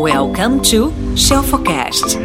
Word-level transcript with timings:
Welcome 0.00 0.60
to 0.70 0.92
Shelfocast. 1.16 2.16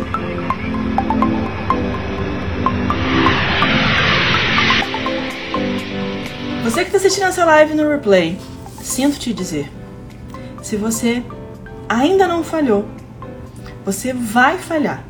Você 6.63 6.81
que 6.81 6.85
está 6.85 6.97
assistindo 6.97 7.23
essa 7.23 7.43
live 7.43 7.73
no 7.73 7.89
replay, 7.89 8.37
sinto 8.79 9.17
te 9.17 9.33
dizer: 9.33 9.71
se 10.61 10.77
você 10.77 11.23
ainda 11.89 12.27
não 12.27 12.43
falhou, 12.43 12.85
você 13.83 14.13
vai 14.13 14.59
falhar. 14.59 15.03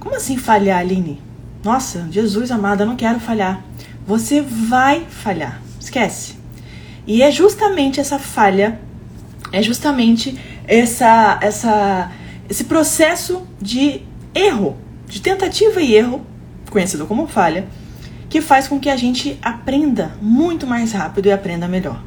Como 0.00 0.16
assim 0.16 0.36
falhar, 0.36 0.80
Aline? 0.80 1.22
Nossa, 1.62 2.08
Jesus 2.10 2.50
amado, 2.50 2.82
eu 2.82 2.86
não 2.88 2.96
quero 2.96 3.20
falhar. 3.20 3.62
Você 4.04 4.40
vai 4.40 5.06
falhar. 5.08 5.62
Esquece. 5.78 6.34
E 7.06 7.22
é 7.22 7.30
justamente 7.30 8.00
essa 8.00 8.18
falha, 8.18 8.80
é 9.52 9.62
justamente 9.62 10.49
essa, 10.70 11.36
essa, 11.42 12.12
esse 12.48 12.64
processo 12.64 13.42
de 13.60 14.02
erro, 14.32 14.76
de 15.08 15.20
tentativa 15.20 15.82
e 15.82 15.94
erro, 15.94 16.24
conhecido 16.70 17.06
como 17.06 17.26
falha, 17.26 17.66
que 18.28 18.40
faz 18.40 18.68
com 18.68 18.78
que 18.78 18.88
a 18.88 18.96
gente 18.96 19.36
aprenda 19.42 20.12
muito 20.22 20.68
mais 20.68 20.92
rápido 20.92 21.26
e 21.26 21.32
aprenda 21.32 21.66
melhor. 21.66 22.00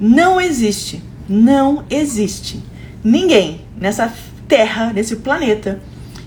Não 0.00 0.40
existe, 0.40 1.02
não 1.28 1.84
existe 1.90 2.64
ninguém 3.04 3.60
nessa 3.76 4.10
terra, 4.48 4.90
nesse 4.94 5.16
planeta, 5.16 5.78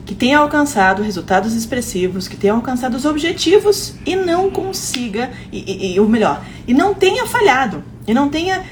que 0.06 0.14
tenha 0.14 0.38
alcançado 0.38 1.02
resultados 1.02 1.56
expressivos, 1.56 2.28
que 2.28 2.38
tenha 2.38 2.54
alcançado 2.54 2.96
os 2.96 3.06
objetivos 3.06 3.96
e 4.06 4.16
não 4.16 4.52
consiga, 4.52 5.32
e, 5.52 5.60
e, 5.60 5.96
e, 5.96 6.00
o 6.00 6.08
melhor, 6.08 6.44
e 6.68 6.74
não 6.74 6.94
tenha 6.94 7.26
falhado, 7.26 7.84
e 8.08 8.14
não 8.14 8.30
tenha 8.30 8.64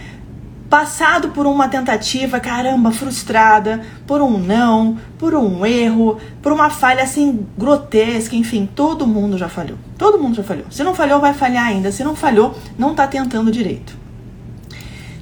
passado 0.70 1.30
por 1.30 1.46
uma 1.46 1.68
tentativa, 1.68 2.40
caramba, 2.40 2.92
frustrada, 2.92 3.82
por 4.06 4.22
um 4.22 4.38
não, 4.38 4.98
por 5.18 5.34
um 5.34 5.66
erro, 5.66 6.18
por 6.42 6.52
uma 6.52 6.70
falha 6.70 7.04
assim 7.04 7.46
grotesca, 7.58 8.36
enfim, 8.36 8.68
todo 8.76 9.08
mundo 9.08 9.38
já 9.38 9.48
falhou. 9.48 9.78
Todo 9.98 10.20
mundo 10.20 10.36
já 10.36 10.44
falhou. 10.44 10.66
Se 10.70 10.84
não 10.84 10.94
falhou, 10.94 11.20
vai 11.20 11.34
falhar 11.34 11.66
ainda. 11.66 11.92
Se 11.92 12.04
não 12.04 12.16
falhou, 12.16 12.58
não 12.78 12.92
está 12.92 13.08
tentando 13.08 13.52
direito. 13.52 13.96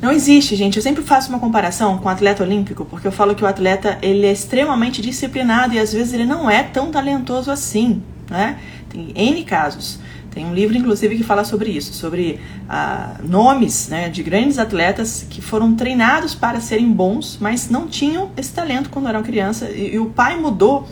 Não 0.02 0.12
existe, 0.12 0.56
gente. 0.56 0.78
Eu 0.78 0.84
sempre 0.84 1.04
faço 1.04 1.30
uma 1.30 1.40
comparação 1.40 1.98
com 1.98 2.06
o 2.06 2.12
atleta 2.12 2.44
olímpico, 2.44 2.86
porque 2.86 3.08
eu 3.08 3.12
falo 3.12 3.34
que 3.34 3.44
o 3.44 3.48
atleta 3.48 3.98
ele 4.02 4.26
é 4.26 4.32
extremamente 4.32 5.02
disciplinado 5.02 5.74
e 5.74 5.80
às 5.80 5.94
vezes 5.94 6.14
ele 6.14 6.26
não 6.26 6.50
é 6.50 6.64
tão 6.64 6.92
talentoso 6.92 7.50
assim, 7.50 8.04
né? 8.30 8.58
Tem 8.96 9.12
N 9.16 9.44
casos. 9.44 10.00
Tem 10.32 10.46
um 10.46 10.54
livro, 10.54 10.78
inclusive, 10.78 11.16
que 11.16 11.24
fala 11.24 11.46
sobre 11.46 11.70
isso, 11.70 11.94
sobre 11.94 12.40
ah, 12.68 13.16
nomes 13.24 13.88
né, 13.88 14.10
de 14.10 14.22
grandes 14.22 14.58
atletas 14.58 15.26
que 15.30 15.42
foram 15.42 15.76
treinados 15.76 16.36
para 16.36 16.60
serem 16.60 16.92
bons, 16.92 17.38
mas 17.40 17.70
não 17.70 17.88
tinham 17.88 18.32
esse 18.36 18.52
talento 18.52 18.90
quando 18.90 19.08
eram 19.08 19.24
criança. 19.24 19.70
E, 19.70 19.96
e 19.96 20.00
o 20.00 20.08
pai 20.08 20.38
mudou 20.38 20.88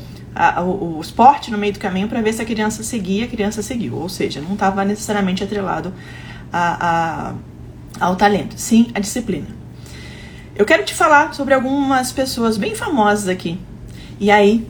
o, 0.66 0.98
o, 0.98 1.02
esporte 1.02 1.52
no 1.52 1.58
meio 1.58 1.74
do 1.74 1.80
caminho 1.80 2.08
para 2.08 2.22
ver 2.22 2.34
se 2.34 2.42
a 2.42 2.46
criança 2.46 2.84
seguia, 2.84 3.26
a 3.26 3.28
criança 3.28 3.62
seguiu. 3.62 3.96
Ou 3.96 4.08
seja, 4.08 4.40
não 4.40 4.54
estava 4.54 4.86
necessariamente 4.86 5.44
atrelado 5.44 5.94
a, 6.52 7.32
a 7.32 7.34
ao 8.00 8.16
talento, 8.16 8.56
sim 8.58 8.88
à 8.96 9.00
disciplina. 9.00 9.48
Eu 10.56 10.66
quero 10.66 10.84
te 10.84 10.94
falar 10.94 11.34
sobre 11.34 11.54
algumas 11.54 12.12
pessoas 12.12 12.58
bem 12.58 12.76
famosas 12.76 13.28
aqui. 13.28 13.60
E 14.20 14.32
aí 14.32 14.66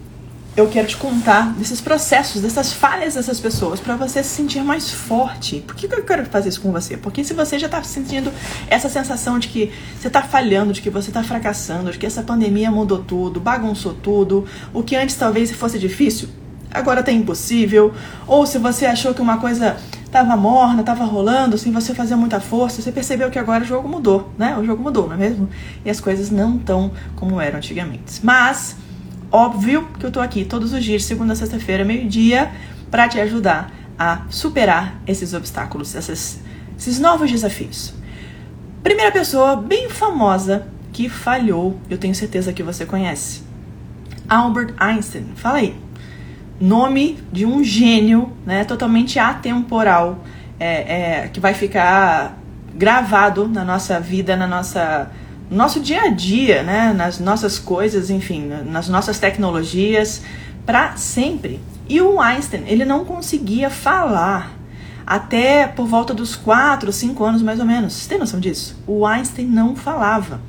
eu 0.56 0.68
quero 0.68 0.88
te 0.88 0.96
contar 0.98 1.52
desses 1.54 1.82
processos, 1.82 2.42
dessas 2.42 2.72
falhas 2.72 3.16
dessas 3.16 3.40
pessoas, 3.40 3.80
para 3.80 3.96
você 3.96 4.22
se 4.22 4.30
sentir 4.30 4.64
mais 4.64 4.92
forte. 4.92 5.62
Por 5.62 5.76
que 5.76 5.88
eu 5.92 6.04
quero 6.04 6.26
fazer 6.26 6.50
isso 6.50 6.62
com 6.62 6.72
você? 6.72 6.96
Porque 6.96 7.24
se 7.24 7.34
você 7.34 7.58
já 7.58 7.66
está 7.66 7.82
sentindo 7.82 8.32
essa 8.70 8.88
sensação 8.88 9.40
de 9.40 9.48
que 9.48 9.72
você 10.00 10.08
está 10.08 10.22
falhando, 10.22 10.72
de 10.72 10.82
que 10.82 10.92
você 10.92 11.10
está 11.10 11.24
fracassando, 11.24 11.92
de 11.92 11.98
que 11.98 12.06
essa 12.06 12.22
pandemia 12.22 12.70
mudou 12.70 13.00
tudo, 13.00 13.40
bagunçou 13.40 13.94
tudo, 13.96 14.46
o 14.72 14.84
que 14.84 14.96
antes 14.96 15.16
talvez 15.16 15.52
fosse 15.52 15.80
difícil, 15.80 16.30
agora 16.72 17.00
está 17.00 17.12
impossível, 17.12 17.92
ou 18.28 18.46
se 18.46 18.60
você 18.60 18.86
achou 18.86 19.14
que 19.14 19.22
uma 19.22 19.38
coisa 19.38 19.78
tava 20.12 20.38
morna, 20.38 20.84
tava 20.84 21.04
rolando, 21.04 21.58
sem 21.58 21.72
você 21.72 21.96
fazer 21.96 22.16
muita 22.16 22.40
força, 22.40 22.80
você 22.80 22.92
percebeu 22.92 23.32
que 23.32 23.40
agora 23.40 23.64
o 23.64 23.68
jogo 23.68 23.90
mudou, 23.90 24.32
né? 24.38 24.56
O 24.56 24.64
jogo 24.64 24.84
mudou, 24.84 25.08
não 25.08 25.16
é 25.16 25.18
mesmo? 25.18 25.50
E 25.84 25.90
as 25.90 26.00
coisas 26.00 26.30
não 26.30 26.58
estão 26.58 26.92
como 27.16 27.42
eram 27.42 27.58
antigamente. 27.58 28.20
Mas, 28.22 28.76
óbvio 29.34 29.90
que 30.00 30.06
eu 30.06 30.12
tô 30.12 30.20
aqui 30.20 30.46
todos 30.46 30.72
os 30.72 30.84
dias, 30.84 31.04
segunda 31.04 31.34
a 31.34 31.36
sexta-feira, 31.36 31.84
meio-dia, 31.84 32.52
para 32.92 33.10
te 33.10 33.20
ajudar 33.20 33.74
a 33.98 34.22
superar 34.30 35.02
esses 35.08 35.34
obstáculos, 35.34 35.96
esses, 35.96 36.40
novos 37.00 37.32
desafios. 37.32 37.96
Primeira 38.84 39.12
pessoa 39.12 39.56
bem 39.56 39.90
famosa 39.90 40.68
que 40.92 41.10
falhou, 41.10 41.80
eu 41.90 41.98
tenho 41.98 42.14
certeza 42.14 42.54
que 42.54 42.62
você 42.62 42.86
conhece. 42.86 43.42
Albert 44.30 44.76
Einstein. 44.78 45.26
Fala 45.36 45.58
aí 45.58 45.76
nome 46.62 47.18
de 47.32 47.46
um 47.46 47.64
gênio, 47.64 48.32
né, 48.46 48.64
totalmente 48.64 49.18
atemporal, 49.18 50.24
é, 50.60 51.24
é, 51.24 51.28
que 51.28 51.40
vai 51.40 51.54
ficar 51.54 52.38
gravado 52.76 53.48
na 53.48 53.66
nossa 53.66 54.00
vida, 54.00 54.38
na 54.38 54.48
nossa 54.48 55.12
no 55.12 55.23
nosso 55.54 55.80
dia 55.80 56.04
a 56.04 56.10
dia, 56.10 56.64
né, 56.64 56.94
nas 56.94 57.20
nossas 57.20 57.60
coisas, 57.60 58.10
enfim, 58.10 58.48
nas 58.66 58.90
nossas 58.90 59.20
tecnologias, 59.20 60.22
para 60.66 60.96
sempre. 60.96 61.60
E 61.88 62.02
o 62.02 62.20
Einstein, 62.20 62.64
ele 62.68 62.86
não 62.86 63.06
conseguia 63.06 63.70
falar 63.70 64.52
até 65.06 65.68
por 65.68 65.86
volta 65.86 66.14
dos 66.14 66.36
4, 66.36 66.92
5 66.92 67.24
anos 67.24 67.42
mais 67.42 67.60
ou 67.60 67.66
menos. 67.66 67.94
Você 67.94 68.10
tem 68.10 68.18
noção 68.18 68.40
disso? 68.40 68.82
O 68.88 69.06
Einstein 69.06 69.46
não 69.46 69.76
falava. 69.76 70.42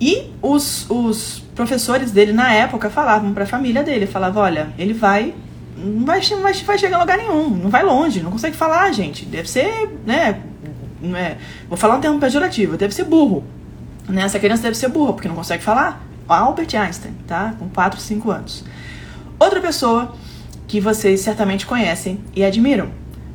E 0.00 0.30
os, 0.40 0.88
os 0.88 1.40
professores 1.54 2.10
dele 2.10 2.32
na 2.32 2.52
época 2.52 2.90
falavam 2.90 3.32
para 3.32 3.44
a 3.44 3.46
família 3.46 3.82
dele, 3.82 4.06
falavam, 4.06 4.42
olha, 4.42 4.72
ele 4.78 4.92
vai 4.92 5.34
não 5.76 6.04
vai, 6.04 6.20
não 6.30 6.42
vai, 6.42 6.52
vai 6.52 6.78
chegar 6.78 6.98
a 6.98 7.00
lugar 7.00 7.18
nenhum, 7.18 7.48
não 7.48 7.70
vai 7.70 7.82
longe, 7.82 8.22
não 8.22 8.30
consegue 8.30 8.56
falar, 8.56 8.92
gente. 8.92 9.24
Deve 9.24 9.50
ser, 9.50 9.90
né, 10.06 10.40
é, 11.16 11.36
vou 11.68 11.76
falar 11.76 11.96
um 11.96 12.00
termo 12.00 12.18
pejorativo, 12.20 12.76
deve 12.76 12.94
ser 12.94 13.04
burro. 13.04 13.44
Né? 14.08 14.22
Essa 14.22 14.38
criança 14.38 14.62
deve 14.62 14.76
ser 14.76 14.88
burra, 14.88 15.12
porque 15.12 15.28
não 15.28 15.36
consegue 15.36 15.62
falar. 15.62 16.02
Albert 16.28 16.74
Einstein, 16.74 17.14
tá? 17.26 17.54
Com 17.58 17.68
4, 17.68 18.00
5 18.00 18.30
anos. 18.30 18.64
Outra 19.38 19.60
pessoa 19.60 20.14
que 20.66 20.80
vocês 20.80 21.20
certamente 21.20 21.66
conhecem 21.66 22.20
e 22.34 22.44
admiram, 22.44 22.90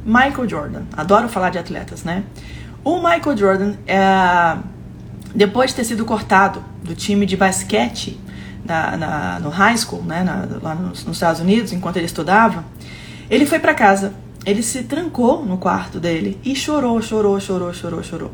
Michael 0.05 0.49
Jordan. 0.49 0.83
Adoro 0.95 1.29
falar 1.29 1.49
de 1.49 1.59
atletas, 1.59 2.03
né? 2.03 2.23
O 2.83 2.97
Michael 2.97 3.37
Jordan, 3.37 3.73
é, 3.85 4.57
depois 5.35 5.71
de 5.71 5.75
ter 5.75 5.83
sido 5.83 6.05
cortado 6.05 6.63
do 6.81 6.95
time 6.95 7.25
de 7.25 7.35
basquete 7.35 8.19
na, 8.63 8.97
na, 8.97 9.39
no 9.39 9.49
high 9.49 9.77
school, 9.77 10.01
né, 10.03 10.23
na, 10.23 10.47
lá 10.61 10.73
nos, 10.73 11.03
nos, 11.05 11.17
Estados 11.17 11.41
Unidos, 11.41 11.73
enquanto 11.73 11.97
ele 11.97 12.05
estudava, 12.05 12.63
ele 13.29 13.45
foi 13.45 13.59
para 13.59 13.73
casa, 13.73 14.13
ele 14.45 14.63
se 14.63 14.83
trancou 14.83 15.45
no 15.45 15.57
quarto 15.57 15.99
dele 15.99 16.39
e 16.43 16.55
chorou, 16.55 17.01
chorou, 17.01 17.39
chorou, 17.39 17.73
chorou, 17.73 18.03
chorou. 18.03 18.31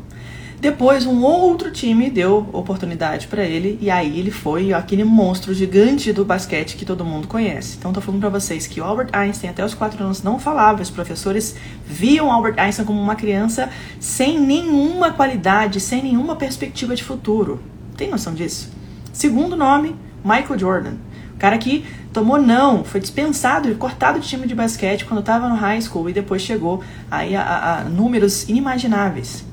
Depois, 0.60 1.04
um 1.04 1.22
outro 1.22 1.70
time 1.70 2.08
deu 2.08 2.48
oportunidade 2.52 3.26
para 3.26 3.44
ele 3.44 3.78
e 3.80 3.90
aí 3.90 4.18
ele 4.18 4.30
foi 4.30 4.72
aquele 4.72 5.04
monstro 5.04 5.52
gigante 5.52 6.12
do 6.12 6.24
basquete 6.24 6.76
que 6.76 6.84
todo 6.84 7.04
mundo 7.04 7.28
conhece. 7.28 7.76
Então, 7.78 7.92
tô 7.92 8.00
falando 8.00 8.20
para 8.20 8.30
vocês 8.30 8.66
que 8.66 8.80
Albert 8.80 9.10
Einstein, 9.12 9.50
até 9.50 9.64
os 9.64 9.74
quatro 9.74 10.02
anos, 10.02 10.22
não 10.22 10.38
falava. 10.38 10.80
Os 10.80 10.90
professores 10.90 11.54
viam 11.86 12.32
Albert 12.32 12.54
Einstein 12.58 12.86
como 12.86 13.00
uma 13.00 13.14
criança 13.14 13.68
sem 14.00 14.40
nenhuma 14.40 15.12
qualidade, 15.12 15.80
sem 15.80 16.02
nenhuma 16.02 16.36
perspectiva 16.36 16.94
de 16.94 17.04
futuro. 17.04 17.60
Tem 17.96 18.10
noção 18.10 18.32
disso? 18.32 18.70
Segundo 19.12 19.56
nome, 19.56 19.94
Michael 20.24 20.58
Jordan. 20.58 20.94
O 21.34 21.38
cara 21.38 21.58
que 21.58 21.84
tomou 22.12 22.40
não, 22.40 22.84
foi 22.84 23.00
dispensado 23.00 23.70
e 23.70 23.74
cortado 23.74 24.18
de 24.18 24.26
time 24.26 24.46
de 24.46 24.54
basquete 24.54 25.04
quando 25.04 25.20
estava 25.20 25.48
no 25.48 25.56
high 25.56 25.80
school 25.80 26.08
e 26.08 26.12
depois 26.12 26.40
chegou 26.40 26.82
aí 27.10 27.36
a, 27.36 27.42
a, 27.42 27.78
a 27.80 27.84
números 27.84 28.48
inimagináveis. 28.48 29.44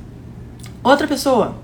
Outra 0.84 1.08
pessoa, 1.08 1.58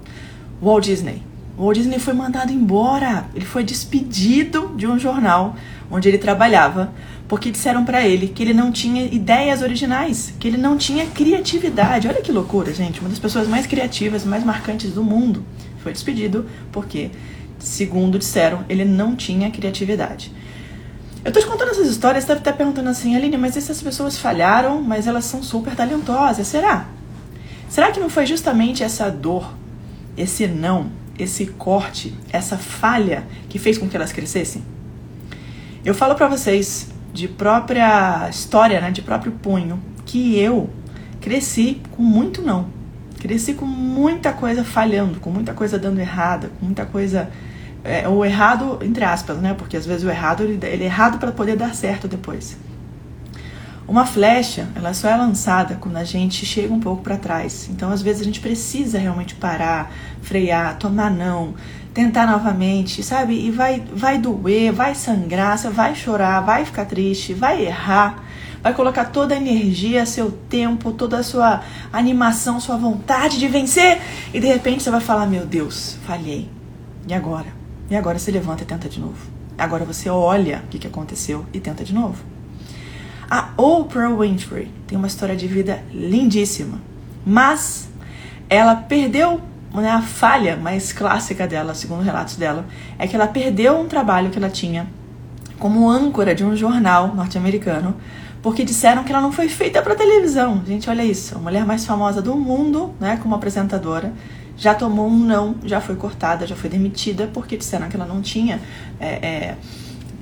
Walt 0.61 0.85
Disney. 0.85 1.23
Walt 1.57 1.75
Disney 1.75 1.97
foi 1.97 2.13
mandado 2.13 2.51
embora. 2.51 3.25
Ele 3.33 3.45
foi 3.45 3.63
despedido 3.63 4.74
de 4.75 4.86
um 4.86 5.00
jornal 5.00 5.56
onde 5.89 6.07
ele 6.07 6.18
trabalhava 6.18 6.94
porque 7.27 7.51
disseram 7.51 7.83
para 7.83 8.06
ele 8.06 8.27
que 8.27 8.42
ele 8.42 8.53
não 8.53 8.71
tinha 8.71 9.03
ideias 9.06 9.62
originais, 9.62 10.33
que 10.39 10.47
ele 10.47 10.57
não 10.57 10.77
tinha 10.77 11.06
criatividade. 11.07 12.07
Olha 12.07 12.21
que 12.21 12.31
loucura, 12.31 12.74
gente. 12.74 13.00
Uma 13.00 13.09
das 13.09 13.19
pessoas 13.19 13.47
mais 13.47 13.65
criativas, 13.65 14.24
mais 14.24 14.44
marcantes 14.44 14.94
do 14.94 15.03
mundo 15.03 15.44
foi 15.80 15.92
despedido 15.92 16.45
porque, 16.71 17.12
segundo 17.59 18.18
disseram, 18.18 18.63
ele 18.69 18.86
não 18.86 19.15
tinha 19.15 19.51
criatividade. 19.51 20.31
Eu 21.25 21.31
tô 21.31 21.39
te 21.39 21.45
contando 21.45 21.71
essas 21.71 21.89
histórias, 21.89 22.24
você 22.24 22.30
deve 22.30 22.42
estar 22.42 22.53
perguntando 22.53 22.88
assim, 22.88 23.15
Aline, 23.15 23.36
mas 23.36 23.57
essas 23.57 23.81
pessoas 23.81 24.18
falharam, 24.18 24.81
mas 24.81 25.07
elas 25.07 25.25
são 25.25 25.44
super 25.44 25.75
talentosas. 25.75 26.47
Será? 26.47 26.88
Será 27.69 27.92
que 27.92 28.00
não 28.00 28.10
foi 28.10 28.25
justamente 28.25 28.84
essa 28.84 29.10
dor, 29.10 29.54
esse 30.18 30.48
não, 30.48 30.90
esse 31.18 31.46
corte, 31.46 32.16
essa 32.31 32.58
falha 32.58 33.24
que 33.50 33.60
fez 33.60 33.78
com 33.78 33.88
que 33.88 33.96
elas 33.96 34.12
crescessem? 34.12 34.64
Eu 35.84 35.94
falo 35.94 36.16
para 36.16 36.28
vocês 36.28 36.90
de 37.14 37.28
própria 37.28 38.28
história, 38.30 38.80
né, 38.80 38.92
de 38.92 39.02
próprio 39.02 39.31
punho, 39.31 39.81
que 40.06 40.40
eu 40.40 40.69
cresci 41.19 41.81
com 41.92 42.02
muito 42.02 42.42
não. 42.42 42.68
Cresci 43.19 43.54
com 43.54 43.66
muita 43.66 44.31
coisa 44.31 44.64
falhando, 44.64 45.19
com 45.19 45.30
muita 45.30 45.54
coisa 45.54 45.80
dando 45.80 46.00
errada, 46.00 46.52
com 46.60 46.66
muita 46.66 46.86
coisa 46.86 47.30
é, 47.84 48.08
o 48.08 48.24
errado, 48.24 48.80
entre 48.81 49.04
aspas, 49.04 49.38
né? 49.38 49.56
Porque 49.58 49.78
às 49.78 49.86
vezes 49.86 50.04
o 50.04 50.10
errado 50.10 50.44
ele, 50.44 50.60
ele 50.66 50.84
é 50.84 50.88
errado 50.88 51.18
para 51.18 51.31
poder 51.31 51.56
dar 51.56 51.74
certo 51.74 52.08
depois. 52.08 52.58
Uma 53.88 54.06
flecha, 54.06 54.68
ela 54.75 54.94
só 54.94 55.07
é 55.07 55.16
lançada 55.16 55.75
quando 55.80 55.95
a 55.95 56.04
gente 56.04 56.45
chega 56.45 56.74
um 56.74 56.80
pouco 56.80 57.01
para 57.01 57.16
trás. 57.16 57.69
Então, 57.72 57.89
às 57.89 58.01
vezes 58.01 58.22
a 58.22 58.25
gente 58.25 58.42
precisa 58.42 59.00
realmente 59.00 59.34
parar, 59.36 59.94
frear, 60.22 60.78
tomar 60.78 61.10
não, 61.10 61.56
tentar 61.94 62.28
novamente, 62.28 63.01
sabe? 63.01 63.34
E 63.34 63.50
vai 63.50 63.81
vai 63.94 64.18
doer, 64.18 64.74
vai 64.74 64.94
sangrar, 64.94 65.57
você 65.57 65.69
vai 65.69 65.95
chorar, 65.95 66.42
vai 66.42 66.66
ficar 66.66 66.84
triste, 66.84 67.34
vai 67.34 67.66
errar, 67.66 68.25
vai 68.62 68.74
colocar 68.74 69.06
toda 69.06 69.34
a 69.34 69.38
energia, 69.38 70.06
seu 70.06 70.31
tempo, 70.31 70.92
toda 70.92 71.19
a 71.19 71.24
sua 71.24 71.62
animação, 71.94 72.60
sua 72.60 72.75
vontade 72.75 73.40
de 73.40 73.48
vencer, 73.48 74.01
e 74.33 74.40
de 74.42 74.48
repente 74.48 74.83
você 74.83 74.92
vai 74.92 75.00
falar: 75.00 75.28
"Meu 75.28 75.45
Deus, 75.45 75.98
falhei". 76.06 76.50
E 77.07 77.13
agora? 77.13 77.48
E 77.90 77.95
agora 77.95 78.19
você 78.19 78.31
levanta 78.31 78.63
e 78.63 78.66
tenta 78.66 78.90
de 78.90 79.00
novo. 79.00 79.38
Agora 79.57 79.86
você 79.86 80.10
olha 80.10 80.62
o 80.66 80.68
que, 80.68 80.86
aconteceu 80.86 81.45
e 81.54 81.60
tenta 81.62 81.86
de 81.86 81.94
novo. 81.94 82.37
A 83.29 83.50
Oprah 83.57 84.09
Winfrey 84.09 84.71
tem 84.88 84.97
uma 84.97 85.07
história 85.07 85.35
de 85.35 85.47
vida 85.47 85.83
lindíssima, 85.91 86.79
mas 87.25 87.89
ela 88.50 88.75
perdeu 88.75 89.41
né, 89.74 89.89
a 89.89 90.01
falha 90.01 90.56
mais 90.56 90.94
clássica 90.94 91.45
dela, 91.45 91.75
segundo 91.75 92.01
relatos 92.01 92.38
dela, 92.38 92.65
é 92.97 93.06
que 93.06 93.15
ela 93.15 93.27
perdeu 93.27 93.77
um 93.77 93.85
trabalho 93.85 94.29
que 94.29 94.38
ela 94.38 94.50
tinha 94.50 94.88
como 95.59 95.89
âncora 95.89 96.33
de 96.33 96.45
um 96.45 96.56
jornal 96.56 97.13
norte-americano, 97.13 97.95
porque 98.41 98.63
disseram 98.63 99.03
que 99.03 99.12
ela 99.12 99.21
não 99.21 99.31
foi 99.31 99.50
feita 99.50 99.81
para 99.81 99.94
televisão. 99.94 100.63
Gente, 100.65 100.89
olha 100.89 101.03
isso, 101.03 101.35
a 101.35 101.39
mulher 101.39 101.65
mais 101.65 101.85
famosa 101.85 102.21
do 102.21 102.35
mundo, 102.35 102.94
né, 102.97 103.19
como 103.21 103.35
apresentadora, 103.35 104.13
já 104.56 104.73
tomou 104.73 105.07
um 105.07 105.19
não, 105.19 105.56
já 105.65 105.81
foi 105.81 105.95
cortada, 105.95 106.47
já 106.47 106.56
foi 106.56 106.69
demitida 106.69 107.30
porque 107.33 107.57
disseram 107.57 107.89
que 107.89 107.95
ela 107.95 108.06
não 108.06 108.21
tinha 108.21 108.62
é, 109.00 109.07
é, 109.07 109.57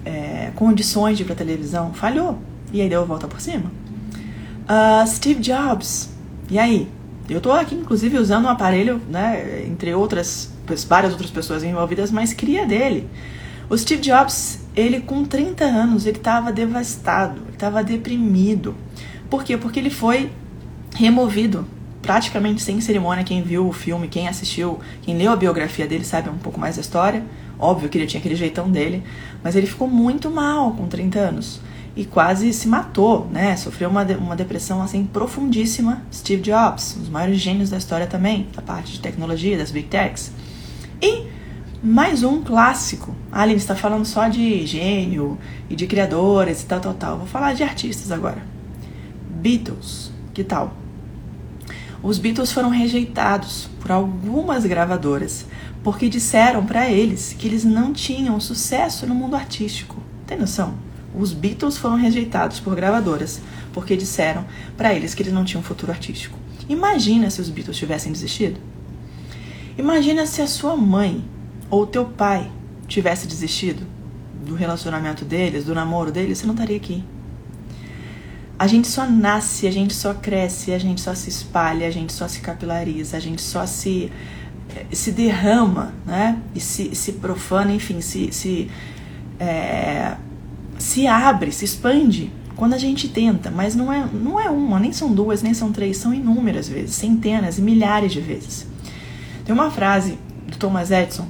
é, 0.05 0.51
condições 0.55 1.17
de 1.17 1.23
ir 1.23 1.25
para 1.25 1.35
televisão. 1.35 1.93
Falhou. 1.93 2.39
E 2.75 2.81
aí 2.81 2.89
deu 2.89 3.03
a 3.03 3.05
volta 3.05 3.25
por 3.25 3.39
cima. 3.39 3.71
Uh, 4.67 5.07
Steve 5.07 5.39
Jobs. 5.39 6.09
E 6.49 6.59
aí? 6.59 6.89
Eu 7.29 7.39
tô 7.39 7.49
aqui, 7.53 7.73
inclusive, 7.73 8.17
usando 8.17 8.43
um 8.45 8.49
aparelho, 8.49 9.01
né, 9.09 9.63
entre 9.65 9.95
outras, 9.95 10.51
várias 10.85 11.13
outras 11.13 11.31
pessoas 11.31 11.63
envolvidas, 11.63 12.11
mas 12.11 12.33
cria 12.33 12.65
dele. 12.65 13.09
O 13.69 13.77
Steve 13.77 14.01
Jobs, 14.01 14.59
ele 14.75 14.99
com 14.99 15.23
30 15.23 15.63
anos, 15.63 16.05
ele 16.05 16.17
estava 16.17 16.51
devastado, 16.51 17.39
ele 17.43 17.53
estava 17.53 17.81
deprimido. 17.81 18.75
Por 19.29 19.45
quê? 19.45 19.55
Porque 19.55 19.79
ele 19.79 19.89
foi 19.89 20.29
removido 20.95 21.65
praticamente 22.01 22.61
sem 22.61 22.81
cerimônia. 22.81 23.23
Quem 23.23 23.41
viu 23.41 23.69
o 23.69 23.71
filme, 23.71 24.09
quem 24.09 24.27
assistiu, 24.27 24.81
quem 25.01 25.17
leu 25.17 25.31
a 25.31 25.37
biografia 25.37 25.87
dele 25.87 26.03
sabe 26.03 26.29
um 26.29 26.37
pouco 26.37 26.59
mais 26.59 26.75
da 26.75 26.81
história. 26.81 27.23
Óbvio 27.57 27.87
que 27.87 27.97
ele 27.97 28.05
tinha 28.05 28.19
aquele 28.19 28.35
jeitão 28.35 28.69
dele, 28.69 29.01
mas 29.41 29.55
ele 29.55 29.65
ficou 29.65 29.87
muito 29.87 30.29
mal 30.29 30.73
com 30.73 30.87
30 30.87 31.19
anos 31.19 31.61
e 31.95 32.05
quase 32.05 32.51
se 32.51 32.67
matou, 32.67 33.27
né? 33.31 33.55
Sofreu 33.55 33.89
uma, 33.89 34.03
uma 34.03 34.35
depressão 34.35 34.81
assim 34.81 35.05
profundíssima. 35.05 36.01
Steve 36.13 36.41
Jobs, 36.41 36.95
um 36.97 36.99
dos 37.01 37.09
maiores 37.09 37.39
gênios 37.39 37.69
da 37.69 37.77
história 37.77 38.05
também, 38.05 38.47
da 38.53 38.61
parte 38.61 38.93
de 38.93 38.99
tecnologia, 38.99 39.57
das 39.57 39.71
big 39.71 39.87
techs. 39.87 40.31
E 41.01 41.27
mais 41.81 42.23
um 42.23 42.41
clássico. 42.41 43.15
Aline 43.31 43.57
está 43.57 43.75
falando 43.75 44.05
só 44.05 44.27
de 44.27 44.65
gênio 44.65 45.37
e 45.69 45.75
de 45.75 45.87
criadores 45.87 46.63
e 46.63 46.65
tal, 46.65 46.81
tal, 46.81 46.93
tal. 46.93 47.17
Vou 47.17 47.27
falar 47.27 47.53
de 47.53 47.63
artistas 47.63 48.11
agora. 48.11 48.43
Beatles, 49.29 50.11
que 50.33 50.43
tal? 50.43 50.73
Os 52.03 52.17
Beatles 52.17 52.51
foram 52.51 52.69
rejeitados 52.69 53.69
por 53.79 53.91
algumas 53.91 54.65
gravadoras 54.65 55.45
porque 55.83 56.09
disseram 56.09 56.65
para 56.65 56.89
eles 56.89 57.33
que 57.37 57.47
eles 57.47 57.63
não 57.63 57.93
tinham 57.93 58.39
sucesso 58.39 59.07
no 59.07 59.15
mundo 59.15 59.35
artístico. 59.35 60.01
Tem 60.25 60.37
noção? 60.37 60.84
Os 61.17 61.31
Beatles 61.33 61.77
foram 61.77 61.95
rejeitados 61.95 62.59
por 62.59 62.75
gravadoras 62.75 63.41
porque 63.73 63.95
disseram 63.95 64.45
para 64.75 64.93
eles 64.93 65.13
que 65.13 65.23
eles 65.23 65.33
não 65.33 65.45
tinham 65.45 65.63
futuro 65.63 65.91
artístico. 65.91 66.37
Imagina 66.67 67.29
se 67.29 67.41
os 67.41 67.49
Beatles 67.49 67.77
tivessem 67.77 68.11
desistido. 68.11 68.59
Imagina 69.77 70.25
se 70.25 70.41
a 70.41 70.47
sua 70.47 70.75
mãe 70.75 71.23
ou 71.69 71.85
teu 71.85 72.05
pai 72.05 72.49
tivesse 72.87 73.27
desistido 73.27 73.85
do 74.45 74.55
relacionamento 74.55 75.25
deles, 75.25 75.65
do 75.65 75.73
namoro 75.73 76.11
deles, 76.11 76.37
você 76.37 76.45
não 76.45 76.53
estaria 76.53 76.77
aqui. 76.77 77.03
A 78.57 78.67
gente 78.67 78.87
só 78.87 79.05
nasce, 79.05 79.67
a 79.67 79.71
gente 79.71 79.93
só 79.93 80.13
cresce, 80.13 80.71
a 80.71 80.79
gente 80.79 81.01
só 81.01 81.13
se 81.13 81.29
espalha, 81.29 81.87
a 81.87 81.91
gente 81.91 82.13
só 82.13 82.27
se 82.27 82.39
capilariza, 82.39 83.17
a 83.17 83.19
gente 83.19 83.41
só 83.41 83.65
se 83.65 84.11
se 84.91 85.11
derrama, 85.11 85.93
né? 86.05 86.41
E 86.53 86.59
se, 86.59 86.95
se 86.95 87.13
profana, 87.13 87.71
enfim, 87.71 88.01
se, 88.01 88.31
se 88.31 88.69
é, 89.39 90.15
se 90.77 91.07
abre, 91.07 91.51
se 91.51 91.65
expande 91.65 92.31
quando 92.55 92.73
a 92.73 92.77
gente 92.77 93.09
tenta, 93.09 93.51
mas 93.51 93.75
não 93.75 93.91
é, 93.91 94.07
não 94.13 94.39
é 94.39 94.49
uma, 94.49 94.79
nem 94.79 94.93
são 94.93 95.13
duas, 95.13 95.41
nem 95.41 95.53
são 95.53 95.71
três, 95.71 95.97
são 95.97 96.13
inúmeras 96.13 96.69
vezes, 96.69 96.95
centenas 96.95 97.57
e 97.57 97.61
milhares 97.61 98.13
de 98.13 98.21
vezes. 98.21 98.65
Tem 99.43 99.53
uma 99.53 99.69
frase 99.69 100.17
do 100.47 100.57
Thomas 100.57 100.89
Edison, 100.91 101.27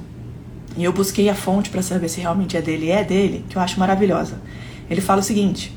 e 0.76 0.84
eu 0.84 0.92
busquei 0.92 1.28
a 1.28 1.34
fonte 1.34 1.70
para 1.70 1.82
saber 1.82 2.08
se 2.08 2.20
realmente 2.20 2.56
é 2.56 2.62
dele, 2.62 2.90
é 2.90 3.02
dele, 3.02 3.44
que 3.48 3.56
eu 3.56 3.62
acho 3.62 3.80
maravilhosa. 3.80 4.40
Ele 4.90 5.00
fala 5.00 5.20
o 5.20 5.24
seguinte: 5.24 5.74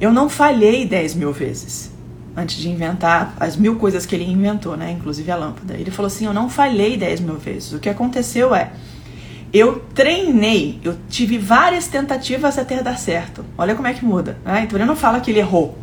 Eu 0.00 0.12
não 0.12 0.28
falhei 0.28 0.86
dez 0.86 1.14
mil 1.14 1.32
vezes 1.32 1.92
antes 2.34 2.56
de 2.56 2.68
inventar 2.70 3.34
as 3.38 3.56
mil 3.56 3.76
coisas 3.76 4.06
que 4.06 4.14
ele 4.14 4.24
inventou, 4.24 4.76
né? 4.76 4.90
Inclusive 4.92 5.30
a 5.30 5.36
lâmpada. 5.36 5.74
Ele 5.74 5.90
falou 5.90 6.06
assim: 6.06 6.24
Eu 6.24 6.32
não 6.32 6.48
falhei 6.48 6.96
dez 6.96 7.20
mil 7.20 7.36
vezes. 7.36 7.72
O 7.72 7.78
que 7.78 7.90
aconteceu 7.90 8.54
é 8.54 8.72
eu 9.52 9.84
treinei, 9.94 10.80
eu 10.84 10.96
tive 11.08 11.38
várias 11.38 11.86
tentativas 11.86 12.58
até 12.58 12.82
dar 12.82 12.98
certo. 12.98 13.44
Olha 13.56 13.74
como 13.74 13.88
é 13.88 13.94
que 13.94 14.04
muda. 14.04 14.38
Né? 14.44 14.62
Então 14.64 14.78
ele 14.78 14.86
não 14.86 14.96
fala 14.96 15.20
que 15.20 15.30
ele 15.30 15.40
errou. 15.40 15.76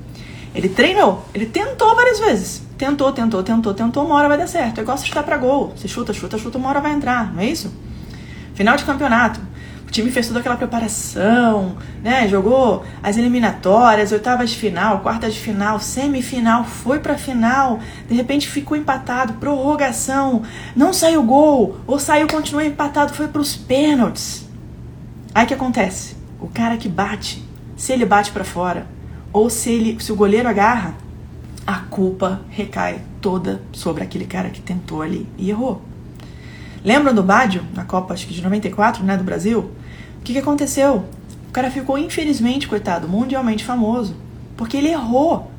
Ele 0.54 0.70
treinou, 0.70 1.26
ele 1.34 1.46
tentou 1.46 1.96
várias 1.96 2.20
vezes. 2.20 2.62
Tentou, 2.78 3.12
tentou, 3.12 3.44
tentou, 3.44 3.74
tentou, 3.74 4.06
uma 4.06 4.16
hora 4.16 4.28
vai 4.28 4.38
dar 4.38 4.48
certo. 4.48 4.80
É 4.80 4.82
igual 4.82 4.98
você 4.98 5.06
chutar 5.06 5.24
pra 5.24 5.38
gol. 5.38 5.74
Você 5.76 5.88
chuta, 5.88 6.14
chuta, 6.14 6.38
chuta, 6.38 6.58
uma 6.58 6.70
hora 6.70 6.80
vai 6.80 6.94
entrar, 6.94 7.34
não 7.34 7.42
é 7.42 7.46
isso? 7.46 7.74
Final 8.54 8.78
de 8.78 8.86
campeonato 8.86 9.42
time 9.96 10.12
fez 10.12 10.28
toda 10.28 10.42
aquela 10.42 10.58
preparação, 10.58 11.78
né? 12.04 12.28
Jogou 12.28 12.84
as 13.02 13.16
eliminatórias, 13.16 14.12
oitavas 14.12 14.50
de 14.50 14.58
final, 14.58 15.00
quartas 15.00 15.34
de 15.34 15.40
final, 15.40 15.80
semifinal, 15.80 16.66
foi 16.66 17.00
pra 17.00 17.18
final, 17.18 17.80
de 18.08 18.14
repente 18.14 18.50
ficou 18.50 18.76
empatado, 18.76 19.34
prorrogação, 19.36 20.44
não 20.76 20.92
saiu 20.92 21.24
gol, 21.24 21.78
ou 21.88 21.98
saiu, 21.98 22.28
continuou 22.28 22.66
empatado, 22.66 23.14
foi 23.14 23.30
pros 23.30 23.56
pênaltis. 23.56 24.46
Aí 25.34 25.46
que 25.46 25.54
acontece? 25.54 26.18
O 26.42 26.48
cara 26.50 26.76
que 26.76 26.90
bate, 26.90 27.42
se 27.78 27.94
ele 27.94 28.06
bate 28.06 28.32
para 28.32 28.44
fora, 28.44 28.86
ou 29.32 29.50
se 29.50 29.70
ele, 29.70 29.98
se 30.04 30.12
o 30.12 30.16
goleiro 30.16 30.50
agarra, 30.50 30.94
a 31.66 31.76
culpa 31.76 32.42
recai 32.50 33.02
toda 33.22 33.62
sobre 33.72 34.04
aquele 34.04 34.26
cara 34.26 34.50
que 34.50 34.62
tentou 34.62 35.02
ali 35.02 35.26
e 35.38 35.50
errou. 35.50 35.82
Lembram 36.84 37.16
do 37.16 37.24
Bádio, 37.24 37.64
na 37.74 37.86
Copa 37.86 38.14
acho 38.14 38.28
que 38.28 38.34
de 38.34 38.44
94, 38.44 39.04
né, 39.04 39.18
do 39.18 39.24
Brasil? 39.24 39.72
Que, 40.26 40.34
que 40.34 40.40
aconteceu? 40.40 41.06
O 41.48 41.52
cara 41.52 41.72
ficou, 41.72 41.98
infelizmente, 41.98 42.68
coitado, 42.68 43.08
mundialmente 43.08 43.64
famoso, 43.64 44.16
porque 44.58 44.76
ele 44.76 44.90
errou 44.90 45.50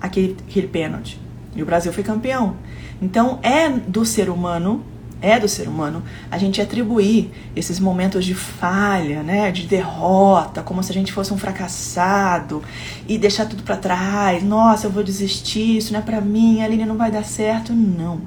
aquele, 0.00 0.36
aquele 0.48 0.68
pênalti. 0.68 1.20
E 1.54 1.62
o 1.62 1.66
Brasil 1.66 1.92
foi 1.92 2.02
campeão. 2.02 2.56
Então 3.02 3.40
é 3.42 3.68
do 3.68 4.04
ser 4.04 4.30
humano, 4.30 4.82
é 5.20 5.38
do 5.38 5.48
ser 5.48 5.68
humano, 5.68 6.02
a 6.30 6.38
gente 6.38 6.60
atribuir 6.60 7.30
esses 7.56 7.80
momentos 7.80 8.24
de 8.24 8.34
falha, 8.34 9.22
né, 9.22 9.50
de 9.50 9.66
derrota, 9.66 10.62
como 10.62 10.82
se 10.82 10.92
a 10.92 10.94
gente 10.94 11.12
fosse 11.12 11.32
um 11.32 11.38
fracassado 11.38 12.62
e 13.08 13.18
deixar 13.18 13.46
tudo 13.46 13.62
para 13.64 13.76
trás. 13.76 14.42
Nossa, 14.42 14.86
eu 14.86 14.90
vou 14.90 15.02
desistir, 15.02 15.78
isso 15.78 15.92
não 15.92 16.00
é 16.00 16.02
para 16.02 16.20
mim, 16.20 16.62
a 16.62 16.68
linha 16.68 16.86
não 16.86 16.96
vai 16.96 17.10
dar 17.10 17.24
certo. 17.24 17.72
Não. 17.72 18.20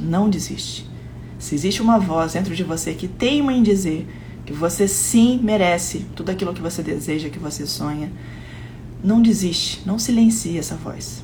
Não 0.00 0.28
desiste. 0.28 0.88
Se 1.38 1.54
existe 1.54 1.80
uma 1.80 1.98
voz 1.98 2.32
dentro 2.32 2.54
de 2.54 2.64
você 2.64 2.94
que 2.94 3.06
teima 3.06 3.52
em 3.52 3.62
dizer 3.62 4.08
que 4.48 4.54
você 4.54 4.88
sim 4.88 5.38
merece 5.42 6.06
tudo 6.16 6.30
aquilo 6.30 6.54
que 6.54 6.62
você 6.62 6.82
deseja, 6.82 7.28
que 7.28 7.38
você 7.38 7.66
sonha. 7.66 8.10
Não 9.04 9.20
desiste, 9.20 9.82
não 9.84 9.98
silencie 9.98 10.56
essa 10.56 10.74
voz. 10.74 11.22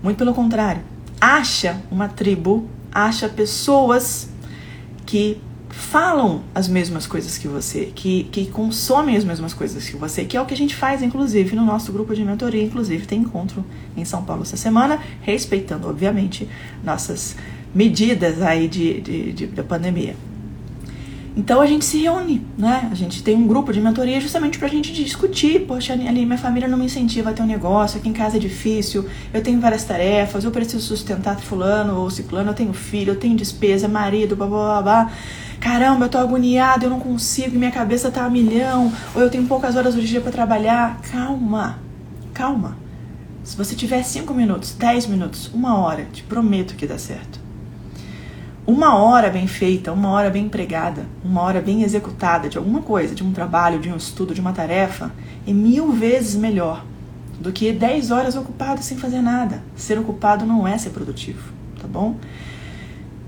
Muito 0.00 0.18
pelo 0.18 0.32
contrário, 0.32 0.80
acha 1.20 1.82
uma 1.90 2.06
tribo, 2.08 2.70
acha 2.92 3.28
pessoas 3.28 4.28
que 5.04 5.40
falam 5.68 6.44
as 6.54 6.68
mesmas 6.68 7.08
coisas 7.08 7.36
que 7.36 7.48
você, 7.48 7.86
que, 7.92 8.22
que 8.30 8.46
consomem 8.46 9.16
as 9.16 9.24
mesmas 9.24 9.52
coisas 9.52 9.88
que 9.88 9.96
você, 9.96 10.24
que 10.24 10.36
é 10.36 10.40
o 10.40 10.46
que 10.46 10.54
a 10.54 10.56
gente 10.56 10.76
faz, 10.76 11.02
inclusive, 11.02 11.56
no 11.56 11.64
nosso 11.64 11.92
grupo 11.92 12.14
de 12.14 12.24
mentoria. 12.24 12.62
Inclusive, 12.62 13.04
tem 13.04 13.22
encontro 13.22 13.64
em 13.96 14.04
São 14.04 14.24
Paulo 14.24 14.42
essa 14.42 14.56
semana, 14.56 15.00
respeitando, 15.22 15.88
obviamente, 15.88 16.48
nossas 16.84 17.34
medidas 17.74 18.40
aí 18.40 18.68
de, 18.68 19.00
de, 19.00 19.32
de 19.32 19.46
da 19.48 19.64
pandemia. 19.64 20.14
Então 21.38 21.60
a 21.60 21.66
gente 21.66 21.84
se 21.84 21.98
reúne, 21.98 22.44
né? 22.58 22.88
A 22.90 22.96
gente 22.96 23.22
tem 23.22 23.36
um 23.36 23.46
grupo 23.46 23.72
de 23.72 23.80
mentoria 23.80 24.20
justamente 24.20 24.58
pra 24.58 24.66
gente 24.66 24.92
discutir. 24.92 25.60
Poxa, 25.68 25.92
ali 25.92 26.26
minha 26.26 26.36
família 26.36 26.66
não 26.66 26.76
me 26.76 26.86
incentiva 26.86 27.30
a 27.30 27.32
ter 27.32 27.42
um 27.42 27.46
negócio, 27.46 27.96
aqui 27.96 28.08
em 28.08 28.12
casa 28.12 28.38
é 28.38 28.40
difícil, 28.40 29.06
eu 29.32 29.40
tenho 29.40 29.60
várias 29.60 29.84
tarefas, 29.84 30.42
eu 30.42 30.50
preciso 30.50 30.82
sustentar 30.84 31.38
fulano 31.38 32.00
ou 32.00 32.10
ciclano, 32.10 32.50
eu 32.50 32.54
tenho 32.54 32.72
filho, 32.72 33.12
eu 33.12 33.16
tenho 33.16 33.36
despesa, 33.36 33.86
marido, 33.86 34.34
blá 34.34 34.48
blá 34.48 34.58
blá 34.58 34.82
blá. 34.82 35.12
Caramba, 35.60 36.06
eu 36.06 36.08
tô 36.08 36.18
agoniado, 36.18 36.86
eu 36.86 36.90
não 36.90 36.98
consigo, 36.98 37.56
minha 37.56 37.70
cabeça 37.70 38.10
tá 38.10 38.24
a 38.24 38.30
milhão, 38.30 38.92
ou 39.14 39.22
eu 39.22 39.30
tenho 39.30 39.46
poucas 39.46 39.76
horas 39.76 39.94
do 39.94 40.02
dia 40.02 40.20
para 40.20 40.32
trabalhar. 40.32 41.00
Calma, 41.02 41.78
calma. 42.34 42.76
Se 43.44 43.56
você 43.56 43.76
tiver 43.76 44.02
5 44.02 44.34
minutos, 44.34 44.72
10 44.72 45.06
minutos, 45.06 45.48
uma 45.54 45.78
hora, 45.78 46.04
te 46.12 46.24
prometo 46.24 46.74
que 46.74 46.84
dá 46.84 46.98
certo. 46.98 47.47
Uma 48.68 48.98
hora 48.98 49.30
bem 49.30 49.46
feita, 49.46 49.90
uma 49.94 50.10
hora 50.10 50.28
bem 50.28 50.44
empregada, 50.44 51.06
uma 51.24 51.40
hora 51.40 51.58
bem 51.58 51.84
executada 51.84 52.50
de 52.50 52.58
alguma 52.58 52.82
coisa, 52.82 53.14
de 53.14 53.24
um 53.24 53.32
trabalho, 53.32 53.80
de 53.80 53.90
um 53.90 53.96
estudo, 53.96 54.34
de 54.34 54.42
uma 54.42 54.52
tarefa, 54.52 55.10
é 55.46 55.54
mil 55.54 55.90
vezes 55.90 56.36
melhor 56.36 56.84
do 57.40 57.50
que 57.50 57.72
10 57.72 58.10
horas 58.10 58.36
ocupado 58.36 58.82
sem 58.82 58.98
fazer 58.98 59.22
nada. 59.22 59.62
Ser 59.74 59.98
ocupado 59.98 60.44
não 60.44 60.68
é 60.68 60.76
ser 60.76 60.90
produtivo, 60.90 61.50
tá 61.80 61.88
bom? 61.88 62.16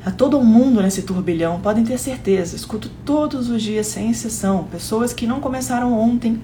A 0.05 0.11
todo 0.11 0.39
mundo 0.43 0.83
nesse 0.83 1.01
turbilhão, 1.05 1.59
podem 1.59 1.85
ter 1.85 1.99
certeza, 1.99 2.55
escuto 2.55 2.91
todos 3.03 3.49
os 3.49 3.63
dias 3.63 3.87
sem 3.87 4.11
exceção, 4.11 4.65
pessoas 4.65 5.15
que 5.15 5.27
não 5.27 5.41
começaram 5.41 5.99
ontem, 5.99 6.39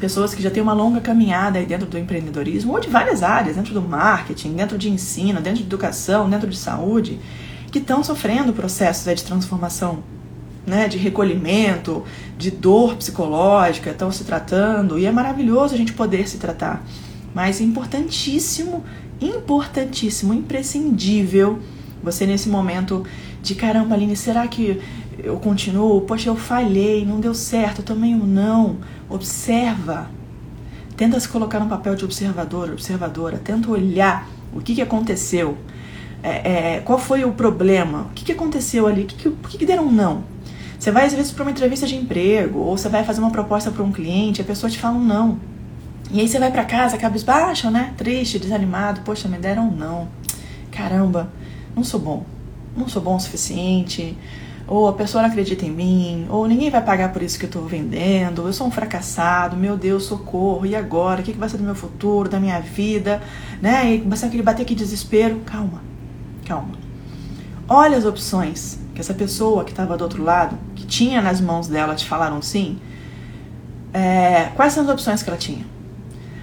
pessoas 0.00 0.32
que 0.32 0.42
já 0.42 0.50
têm 0.50 0.62
uma 0.62 0.72
longa 0.72 1.02
caminhada 1.02 1.58
aí 1.58 1.66
dentro 1.66 1.86
do 1.86 1.98
empreendedorismo 1.98 2.72
ou 2.72 2.80
de 2.80 2.88
várias 2.88 3.22
áreas, 3.22 3.56
dentro 3.56 3.74
do 3.74 3.82
marketing, 3.82 4.54
dentro 4.54 4.78
de 4.78 4.88
ensino, 4.88 5.38
dentro 5.42 5.58
de 5.58 5.66
educação, 5.66 6.30
dentro 6.30 6.48
de 6.48 6.56
saúde, 6.56 7.20
que 7.72 7.78
estão 7.78 8.04
sofrendo 8.04 8.52
processos 8.52 9.12
de 9.16 9.24
transformação, 9.24 10.04
né, 10.64 10.86
de 10.86 10.98
recolhimento, 10.98 12.04
de 12.38 12.52
dor 12.52 12.94
psicológica, 12.94 13.90
estão 13.90 14.12
se 14.12 14.22
tratando, 14.22 14.98
e 14.98 15.06
é 15.06 15.10
maravilhoso 15.10 15.74
a 15.74 15.76
gente 15.76 15.92
poder 15.92 16.28
se 16.28 16.38
tratar. 16.38 16.84
Mas 17.34 17.60
é 17.60 17.64
importantíssimo, 17.64 18.84
importantíssimo, 19.20 20.32
imprescindível 20.32 21.58
você 22.02 22.26
nesse 22.26 22.48
momento 22.48 23.06
de 23.40 23.54
caramba, 23.54 23.94
Aline, 23.94 24.16
será 24.16 24.46
que 24.48 24.80
eu 25.22 25.36
continuo? 25.36 26.00
Poxa, 26.00 26.28
eu 26.28 26.36
falhei, 26.36 27.06
não 27.06 27.20
deu 27.20 27.32
certo, 27.32 27.78
eu 27.78 27.84
tomei 27.84 28.12
um 28.12 28.26
não. 28.26 28.78
Observa. 29.08 30.10
Tenta 30.96 31.18
se 31.20 31.28
colocar 31.28 31.60
no 31.60 31.68
papel 31.68 31.94
de 31.94 32.04
observador, 32.04 32.70
observadora. 32.70 33.38
Tenta 33.38 33.70
olhar 33.70 34.28
o 34.52 34.60
que, 34.60 34.74
que 34.74 34.82
aconteceu 34.82 35.56
é, 36.22 36.76
é, 36.76 36.80
qual 36.80 36.98
foi 36.98 37.24
o 37.24 37.32
problema? 37.32 38.02
O 38.10 38.14
que, 38.14 38.24
que 38.24 38.32
aconteceu 38.32 38.86
ali? 38.86 39.04
Que 39.04 39.16
que, 39.16 39.30
por 39.30 39.50
que, 39.50 39.58
que 39.58 39.66
deram 39.66 39.86
um 39.86 39.92
não? 39.92 40.24
Você 40.78 40.90
vai 40.90 41.06
às 41.06 41.12
vezes 41.12 41.32
para 41.32 41.42
uma 41.42 41.50
entrevista 41.50 41.86
de 41.86 41.96
emprego 41.96 42.60
ou 42.60 42.76
você 42.76 42.88
vai 42.88 43.04
fazer 43.04 43.20
uma 43.20 43.30
proposta 43.30 43.70
para 43.70 43.82
um 43.82 43.92
cliente, 43.92 44.40
a 44.40 44.44
pessoa 44.44 44.70
te 44.70 44.78
fala 44.78 44.96
um 44.96 45.04
não. 45.04 45.38
E 46.10 46.20
aí 46.20 46.28
você 46.28 46.38
vai 46.38 46.50
para 46.50 46.64
casa, 46.64 46.98
cabisbaixo, 46.98 47.70
né? 47.70 47.94
Triste, 47.96 48.38
desanimado. 48.38 49.00
Poxa, 49.00 49.28
me 49.28 49.38
deram 49.38 49.68
um 49.68 49.70
não. 49.70 50.08
Caramba, 50.70 51.30
não 51.74 51.82
sou 51.82 51.98
bom. 51.98 52.24
Não 52.76 52.88
sou 52.88 53.00
bom 53.00 53.16
o 53.16 53.20
suficiente. 53.20 54.16
Ou 54.66 54.88
a 54.88 54.92
pessoa 54.92 55.22
não 55.22 55.30
acredita 55.30 55.64
em 55.64 55.70
mim. 55.70 56.26
Ou 56.28 56.46
ninguém 56.46 56.68
vai 56.68 56.82
pagar 56.82 57.12
por 57.12 57.22
isso 57.22 57.38
que 57.38 57.46
eu 57.46 57.48
estou 57.48 57.66
vendendo. 57.66 58.46
Eu 58.46 58.52
sou 58.52 58.66
um 58.66 58.70
fracassado. 58.70 59.56
Meu 59.56 59.76
Deus, 59.76 60.04
socorro. 60.04 60.66
E 60.66 60.76
agora? 60.76 61.20
O 61.20 61.24
que, 61.24 61.32
que 61.32 61.38
vai 61.38 61.48
ser 61.48 61.56
do 61.56 61.64
meu 61.64 61.74
futuro, 61.74 62.28
da 62.28 62.38
minha 62.38 62.60
vida? 62.60 63.22
Né? 63.60 63.94
E 63.94 63.98
você 64.00 64.26
aquele 64.26 64.42
bater 64.42 64.62
aqui 64.62 64.74
desespero. 64.74 65.40
Calma 65.46 65.91
Calma. 66.44 66.74
Olha 67.68 67.96
as 67.96 68.04
opções 68.04 68.78
que 68.94 69.00
essa 69.00 69.14
pessoa 69.14 69.64
que 69.64 69.70
estava 69.70 69.96
do 69.96 70.04
outro 70.04 70.22
lado, 70.22 70.58
que 70.74 70.84
tinha 70.84 71.22
nas 71.22 71.40
mãos 71.40 71.68
dela, 71.68 71.94
te 71.94 72.04
falaram 72.04 72.42
sim. 72.42 72.78
É, 73.92 74.50
quais 74.54 74.72
são 74.72 74.84
as 74.84 74.90
opções 74.90 75.22
que 75.22 75.30
ela 75.30 75.38
tinha? 75.38 75.64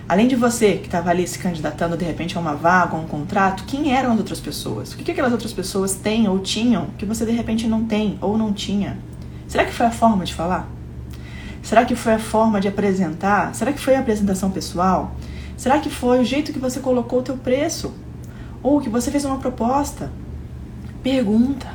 Além 0.07 0.27
de 0.27 0.35
você 0.35 0.77
que 0.77 0.87
estava 0.87 1.11
ali 1.11 1.27
se 1.27 1.37
candidatando 1.37 1.95
de 1.95 2.03
repente 2.03 2.35
a 2.35 2.39
uma 2.39 2.55
vaga, 2.55 2.95
a 2.95 2.99
um 2.99 3.05
contrato, 3.05 3.63
quem 3.65 3.95
eram 3.95 4.13
as 4.13 4.17
outras 4.17 4.39
pessoas? 4.39 4.91
O 4.91 4.97
que, 4.97 5.03
que 5.03 5.11
aquelas 5.11 5.31
outras 5.31 5.53
pessoas 5.53 5.93
têm 5.93 6.27
ou 6.27 6.39
tinham 6.39 6.87
que 6.97 7.05
você 7.05 7.25
de 7.25 7.31
repente 7.31 7.67
não 7.67 7.85
tem 7.85 8.17
ou 8.19 8.35
não 8.35 8.51
tinha? 8.51 8.97
Será 9.47 9.65
que 9.65 9.71
foi 9.71 9.85
a 9.85 9.91
forma 9.91 10.25
de 10.25 10.33
falar? 10.33 10.67
Será 11.61 11.85
que 11.85 11.95
foi 11.95 12.13
a 12.13 12.19
forma 12.19 12.59
de 12.59 12.67
apresentar? 12.67 13.53
Será 13.53 13.71
que 13.71 13.79
foi 13.79 13.95
a 13.95 13.99
apresentação 13.99 14.49
pessoal? 14.49 15.11
Será 15.55 15.77
que 15.77 15.89
foi 15.89 16.21
o 16.21 16.23
jeito 16.23 16.51
que 16.51 16.57
você 16.59 16.79
colocou 16.79 17.19
o 17.19 17.21
teu 17.21 17.37
preço? 17.37 17.93
Ou 18.61 18.81
que 18.81 18.89
você 18.89 19.09
fez 19.11 19.25
uma 19.25 19.37
proposta. 19.37 20.11
Pergunta. 21.01 21.67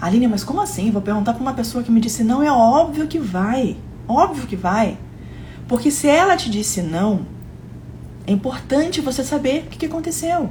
Aline, 0.00 0.28
mas 0.28 0.42
como 0.42 0.60
assim? 0.60 0.90
Vou 0.90 1.02
perguntar 1.02 1.34
para 1.34 1.42
uma 1.42 1.52
pessoa 1.52 1.84
que 1.84 1.90
me 1.90 2.00
disse 2.00 2.24
não. 2.24 2.42
É 2.42 2.50
óbvio 2.50 3.06
que 3.06 3.18
vai. 3.18 3.76
Óbvio 4.08 4.46
que 4.46 4.56
vai. 4.56 4.98
Porque 5.68 5.90
se 5.90 6.08
ela 6.08 6.36
te 6.36 6.50
disse 6.50 6.82
não, 6.82 7.26
é 8.26 8.32
importante 8.32 9.00
você 9.00 9.22
saber 9.22 9.64
o 9.66 9.70
que 9.70 9.86
aconteceu. 9.86 10.50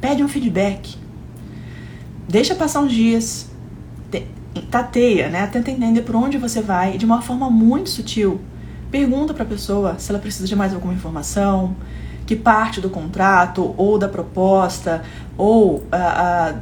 Pede 0.00 0.22
um 0.22 0.28
feedback. 0.28 0.96
Deixa 2.28 2.54
passar 2.54 2.80
uns 2.80 2.92
dias. 2.92 3.50
Tateia, 4.70 5.28
né? 5.30 5.46
Tenta 5.46 5.70
entender 5.70 6.02
por 6.02 6.14
onde 6.14 6.36
você 6.36 6.60
vai 6.60 6.98
de 6.98 7.06
uma 7.06 7.22
forma 7.22 7.48
muito 7.48 7.88
sutil. 7.88 8.40
Pergunta 8.90 9.32
para 9.32 9.44
a 9.44 9.46
pessoa 9.46 9.98
se 9.98 10.10
ela 10.10 10.18
precisa 10.18 10.46
de 10.46 10.54
mais 10.54 10.74
alguma 10.74 10.92
informação, 10.92 11.74
que 12.32 12.36
parte 12.36 12.80
do 12.80 12.88
contrato 12.88 13.74
ou 13.76 13.98
da 13.98 14.08
proposta 14.08 15.02
ou 15.36 15.74
uh, 15.74 15.80
uh, 15.80 16.58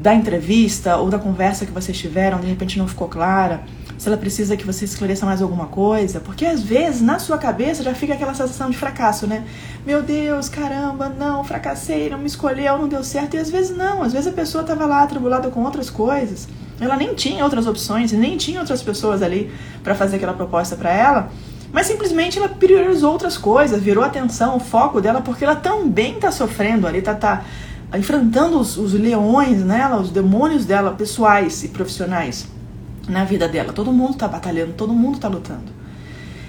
da 0.00 0.14
entrevista 0.14 0.96
ou 0.96 1.10
da 1.10 1.18
conversa 1.18 1.66
que 1.66 1.72
vocês 1.72 1.98
tiveram 1.98 2.40
de 2.40 2.46
repente 2.46 2.78
não 2.78 2.88
ficou 2.88 3.06
clara, 3.06 3.60
se 3.98 4.08
ela 4.08 4.16
precisa 4.16 4.56
que 4.56 4.64
você 4.64 4.86
esclareça 4.86 5.26
mais 5.26 5.42
alguma 5.42 5.66
coisa, 5.66 6.20
porque 6.20 6.46
às 6.46 6.62
vezes 6.62 7.02
na 7.02 7.18
sua 7.18 7.36
cabeça 7.36 7.82
já 7.82 7.94
fica 7.94 8.14
aquela 8.14 8.32
sensação 8.32 8.70
de 8.70 8.78
fracasso, 8.78 9.26
né? 9.26 9.44
Meu 9.84 10.02
Deus, 10.02 10.48
caramba, 10.48 11.10
não, 11.10 11.44
fracassei, 11.44 12.08
não 12.08 12.16
me 12.16 12.26
escolheu, 12.26 12.78
não 12.78 12.88
deu 12.88 13.04
certo, 13.04 13.36
e 13.36 13.38
às 13.38 13.50
vezes 13.50 13.76
não, 13.76 14.02
às 14.02 14.14
vezes 14.14 14.26
a 14.26 14.32
pessoa 14.32 14.62
estava 14.62 14.86
lá 14.86 15.02
atribulada 15.02 15.50
com 15.50 15.62
outras 15.62 15.90
coisas, 15.90 16.48
ela 16.80 16.96
nem 16.96 17.14
tinha 17.14 17.44
outras 17.44 17.66
opções, 17.66 18.10
nem 18.12 18.38
tinha 18.38 18.58
outras 18.58 18.82
pessoas 18.82 19.20
ali 19.20 19.52
para 19.84 19.94
fazer 19.94 20.16
aquela 20.16 20.32
proposta 20.32 20.76
para 20.76 20.90
ela. 20.90 21.30
Mas 21.72 21.86
simplesmente 21.86 22.38
ela 22.38 22.48
priorizou 22.48 23.12
outras 23.12 23.38
coisas, 23.38 23.80
virou 23.80 24.02
atenção, 24.02 24.56
o 24.56 24.60
foco 24.60 25.00
dela, 25.00 25.20
porque 25.20 25.44
ela 25.44 25.56
também 25.56 26.14
está 26.14 26.32
sofrendo 26.32 26.86
ali, 26.86 27.00
tá, 27.00 27.14
tá 27.14 27.44
enfrentando 27.96 28.58
os, 28.58 28.76
os 28.76 28.92
leões 28.92 29.64
nela, 29.64 30.00
os 30.00 30.10
demônios 30.10 30.64
dela, 30.64 30.92
pessoais 30.92 31.62
e 31.62 31.68
profissionais 31.68 32.48
na 33.08 33.24
vida 33.24 33.48
dela. 33.48 33.72
Todo 33.72 33.92
mundo 33.92 34.12
está 34.12 34.26
batalhando, 34.26 34.72
todo 34.72 34.92
mundo 34.92 35.16
está 35.16 35.28
lutando. 35.28 35.72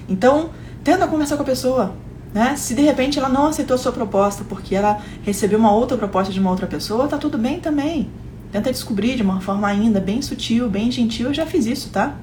Então, 0.10 0.50
tenta 0.84 1.08
conversar 1.08 1.36
com 1.38 1.44
a 1.44 1.46
pessoa. 1.46 1.96
Né? 2.34 2.56
Se 2.56 2.74
de 2.74 2.82
repente 2.82 3.20
ela 3.20 3.30
não 3.30 3.48
aceitou 3.48 3.76
a 3.76 3.78
sua 3.78 3.92
proposta 3.92 4.44
porque 4.48 4.74
ela 4.74 5.02
recebeu 5.24 5.60
uma 5.60 5.72
outra 5.72 5.98
proposta 5.98 6.32
de 6.32 6.40
uma 6.40 6.50
outra 6.50 6.66
pessoa, 6.66 7.08
tá 7.08 7.18
tudo 7.18 7.38
bem 7.38 7.60
também. 7.60 8.10
Tenta 8.52 8.72
descobrir 8.72 9.16
de 9.16 9.24
uma 9.24 9.40
forma 9.42 9.68
ainda 9.68 10.00
bem 10.00 10.22
sutil, 10.22 10.70
bem 10.70 10.92
gentil. 10.92 11.28
Eu 11.28 11.34
já 11.34 11.46
fiz 11.46 11.66
isso, 11.66 11.90
tá? 11.90 12.16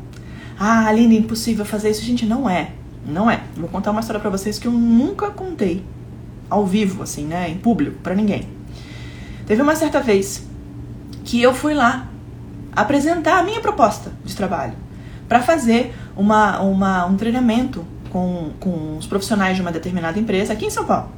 Ah, 0.58 0.86
Aline, 0.86 1.18
impossível 1.18 1.64
fazer 1.64 1.90
isso. 1.90 2.02
Gente, 2.02 2.26
não 2.26 2.48
é. 2.48 2.72
Não 3.08 3.30
é. 3.30 3.40
Vou 3.56 3.68
contar 3.68 3.90
uma 3.90 4.00
história 4.00 4.20
para 4.20 4.28
vocês 4.28 4.58
que 4.58 4.68
eu 4.68 4.72
nunca 4.72 5.30
contei 5.30 5.82
ao 6.50 6.66
vivo, 6.66 7.02
assim, 7.02 7.24
né, 7.24 7.48
em 7.48 7.56
público, 7.56 7.98
para 8.02 8.14
ninguém. 8.14 8.46
Teve 9.46 9.62
uma 9.62 9.74
certa 9.74 10.00
vez 10.00 10.46
que 11.24 11.42
eu 11.42 11.54
fui 11.54 11.72
lá 11.72 12.06
apresentar 12.76 13.38
a 13.38 13.42
minha 13.42 13.60
proposta 13.60 14.12
de 14.24 14.36
trabalho 14.36 14.74
para 15.26 15.40
fazer 15.40 15.94
uma, 16.14 16.60
uma, 16.60 17.06
um 17.06 17.16
treinamento 17.16 17.84
com, 18.10 18.50
com 18.60 18.98
os 18.98 19.06
profissionais 19.06 19.56
de 19.56 19.62
uma 19.62 19.72
determinada 19.72 20.18
empresa 20.18 20.52
aqui 20.52 20.66
em 20.66 20.70
São 20.70 20.84
Paulo. 20.84 21.10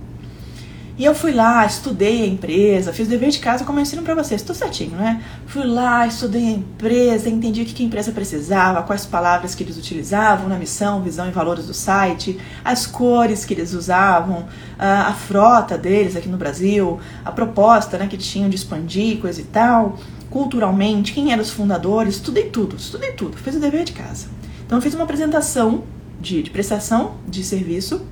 E 1.01 1.05
eu 1.07 1.15
fui 1.15 1.33
lá, 1.33 1.65
estudei 1.65 2.25
a 2.25 2.27
empresa, 2.27 2.93
fiz 2.93 3.07
o 3.07 3.11
dever 3.11 3.31
de 3.31 3.39
casa 3.39 3.65
como 3.65 3.79
eu 3.79 3.83
ensino 3.83 4.03
pra 4.03 4.15
vocês, 4.15 4.43
tudo 4.43 4.55
certinho, 4.55 4.99
né? 4.99 5.23
Fui 5.47 5.65
lá, 5.65 6.07
estudei 6.07 6.47
a 6.47 6.51
empresa, 6.51 7.27
entendi 7.27 7.63
o 7.63 7.65
que 7.65 7.83
a 7.83 7.87
empresa 7.87 8.13
precisava, 8.13 8.83
quais 8.83 9.07
palavras 9.07 9.55
que 9.55 9.63
eles 9.63 9.79
utilizavam 9.79 10.47
na 10.47 10.59
missão, 10.59 11.01
visão 11.01 11.27
e 11.27 11.31
valores 11.31 11.65
do 11.65 11.73
site, 11.73 12.39
as 12.63 12.87
cores 12.87 13.47
que 13.47 13.55
eles 13.55 13.73
usavam, 13.73 14.47
a 14.79 15.15
frota 15.15 15.79
deles 15.79 16.17
aqui 16.17 16.29
no 16.29 16.37
Brasil, 16.37 17.01
a 17.25 17.33
proposta 17.33 17.97
né, 17.97 18.07
que 18.07 18.19
tinham 18.19 18.51
de 18.51 18.57
expandir, 18.57 19.21
coisa 19.21 19.41
e 19.41 19.45
tal, 19.45 19.99
culturalmente, 20.29 21.15
quem 21.15 21.33
eram 21.33 21.41
os 21.41 21.49
fundadores, 21.49 22.17
estudei 22.17 22.51
tudo, 22.51 22.77
estudei 22.77 23.13
tudo, 23.13 23.39
fiz 23.39 23.55
o 23.55 23.59
dever 23.59 23.85
de 23.85 23.93
casa. 23.93 24.29
Então 24.67 24.77
eu 24.77 24.83
fiz 24.83 24.93
uma 24.95 25.05
apresentação 25.05 25.83
de, 26.21 26.43
de 26.43 26.51
prestação 26.51 27.15
de 27.27 27.43
serviço 27.43 28.03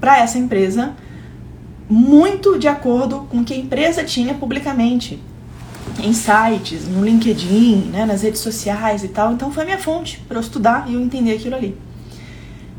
para 0.00 0.20
essa 0.20 0.38
empresa 0.38 0.94
muito 1.88 2.58
de 2.58 2.68
acordo 2.68 3.26
com 3.30 3.38
o 3.38 3.44
que 3.44 3.54
a 3.54 3.56
empresa 3.56 4.04
tinha 4.04 4.34
publicamente 4.34 5.20
em 6.02 6.12
sites, 6.12 6.86
no 6.86 7.04
LinkedIn, 7.04 7.90
né, 7.90 8.04
nas 8.04 8.22
redes 8.22 8.40
sociais 8.40 9.02
e 9.02 9.08
tal. 9.08 9.32
Então 9.32 9.50
foi 9.50 9.64
minha 9.64 9.78
fonte 9.78 10.20
para 10.28 10.36
eu 10.36 10.40
estudar 10.40 10.88
e 10.88 10.94
eu 10.94 11.00
entender 11.00 11.32
aquilo 11.32 11.56
ali. 11.56 11.76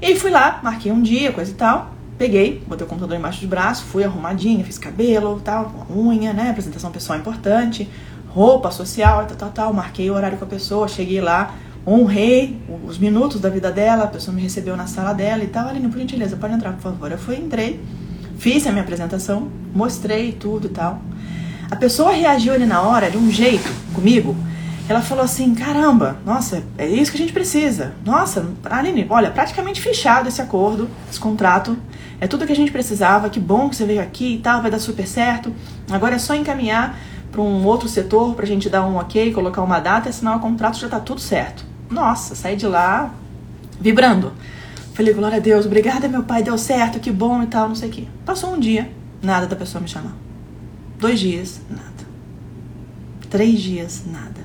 E 0.02 0.06
aí 0.06 0.20
fui 0.20 0.32
lá, 0.32 0.60
marquei 0.64 0.92
um 0.92 1.02
dia, 1.02 1.32
coisa 1.32 1.52
e 1.52 1.56
tal. 1.56 1.94
Peguei, 2.18 2.62
botei 2.68 2.86
o 2.86 2.90
computador 2.90 3.18
embaixo 3.18 3.42
do 3.42 3.48
braço, 3.48 3.84
fui 3.86 4.04
arrumadinha, 4.04 4.64
fiz 4.64 4.78
cabelo, 4.78 5.42
tal, 5.44 5.88
unha, 5.90 6.34
né, 6.34 6.50
apresentação 6.50 6.92
pessoal 6.92 7.18
importante, 7.18 7.90
roupa 8.28 8.72
social, 8.72 9.26
tal, 9.26 9.38
tal, 9.38 9.50
tal. 9.50 9.74
Marquei 9.74 10.10
o 10.10 10.14
horário 10.14 10.38
com 10.38 10.46
a 10.46 10.48
pessoa, 10.48 10.88
cheguei 10.88 11.22
lá, 11.22 11.56
honrei 11.88 12.62
os 12.86 12.98
minutos 12.98 13.40
da 13.40 13.50
vida 13.50 13.72
dela, 13.72 14.04
a 14.04 14.08
pessoa 14.08 14.36
me 14.36 14.42
recebeu 14.42 14.76
na 14.78 14.86
sala 14.86 15.14
dela 15.14 15.44
e 15.44 15.48
tal. 15.48 15.68
Ali, 15.68 15.80
por 15.88 15.98
gentileza, 15.98 16.36
pode 16.36 16.54
entrar, 16.54 16.74
por 16.74 16.82
favor. 16.82 17.12
Eu 17.12 17.18
fui, 17.18 17.38
entrei. 17.38 17.80
Fiz 18.40 18.66
a 18.66 18.72
minha 18.72 18.84
apresentação, 18.84 19.50
mostrei 19.76 20.32
tudo 20.32 20.66
e 20.66 20.72
tal. 20.72 21.00
A 21.70 21.76
pessoa 21.76 22.12
reagiu 22.12 22.54
ali 22.54 22.66
na 22.66 22.82
hora 22.82 23.12
de 23.12 23.18
um 23.18 23.30
jeito 23.30 23.72
comigo 23.94 24.36
ela 24.90 25.02
falou 25.02 25.24
assim: 25.24 25.54
caramba, 25.54 26.18
nossa, 26.26 26.64
é 26.76 26.88
isso 26.88 27.12
que 27.12 27.18
a 27.18 27.22
gente 27.22 27.32
precisa. 27.32 27.94
Nossa, 28.04 28.50
Aline, 28.66 29.06
olha, 29.08 29.30
praticamente 29.30 29.80
fechado 29.80 30.28
esse 30.28 30.42
acordo, 30.42 30.90
esse 31.10 31.20
contrato. 31.20 31.78
É 32.20 32.28
tudo 32.28 32.46
que 32.46 32.52
a 32.52 32.56
gente 32.56 32.72
precisava. 32.72 33.30
Que 33.30 33.40
bom 33.40 33.70
que 33.70 33.76
você 33.76 33.86
veio 33.86 34.02
aqui 34.02 34.34
e 34.34 34.40
tal, 34.40 34.64
vai 34.64 34.72
dar 34.72 34.80
super 34.80 35.08
certo. 35.08 35.54
Agora 35.92 36.16
é 36.16 36.18
só 36.18 36.34
encaminhar 36.34 36.98
para 37.32 37.40
um 37.40 37.64
outro 37.66 37.88
setor 37.88 38.34
para 38.34 38.46
a 38.46 38.48
gente 38.48 38.68
dar 38.68 38.84
um 38.84 38.98
ok, 38.98 39.32
colocar 39.32 39.62
uma 39.62 39.80
data, 39.80 40.10
assinar 40.10 40.36
o 40.36 40.40
contrato, 40.40 40.80
já 40.80 40.90
tá 40.90 41.00
tudo 41.00 41.22
certo. 41.22 41.64
Nossa, 41.88 42.34
saí 42.34 42.56
de 42.56 42.66
lá 42.66 43.14
vibrando. 43.80 44.34
Falei, 45.00 45.14
glória 45.14 45.38
a 45.38 45.40
Deus, 45.40 45.66
obrigada, 45.66 46.10
meu 46.10 46.24
pai, 46.24 46.44
deu 46.44 46.58
certo, 46.58 47.00
que 47.00 47.10
bom 47.10 47.42
e 47.42 47.48
tal, 47.48 47.70
não 47.70 47.76
sei 47.76 47.88
o 47.88 47.92
quê. 47.94 48.04
Passou 48.26 48.54
um 48.54 48.60
dia, 48.60 48.92
nada 49.24 49.48
da 49.48 49.56
pessoa 49.56 49.82
me 49.82 49.88
chamar. 49.88 50.14
Dois 51.00 51.22
dias, 51.22 51.62
nada. 51.70 52.06
Três 53.30 53.62
dias, 53.62 54.04
nada. 54.12 54.42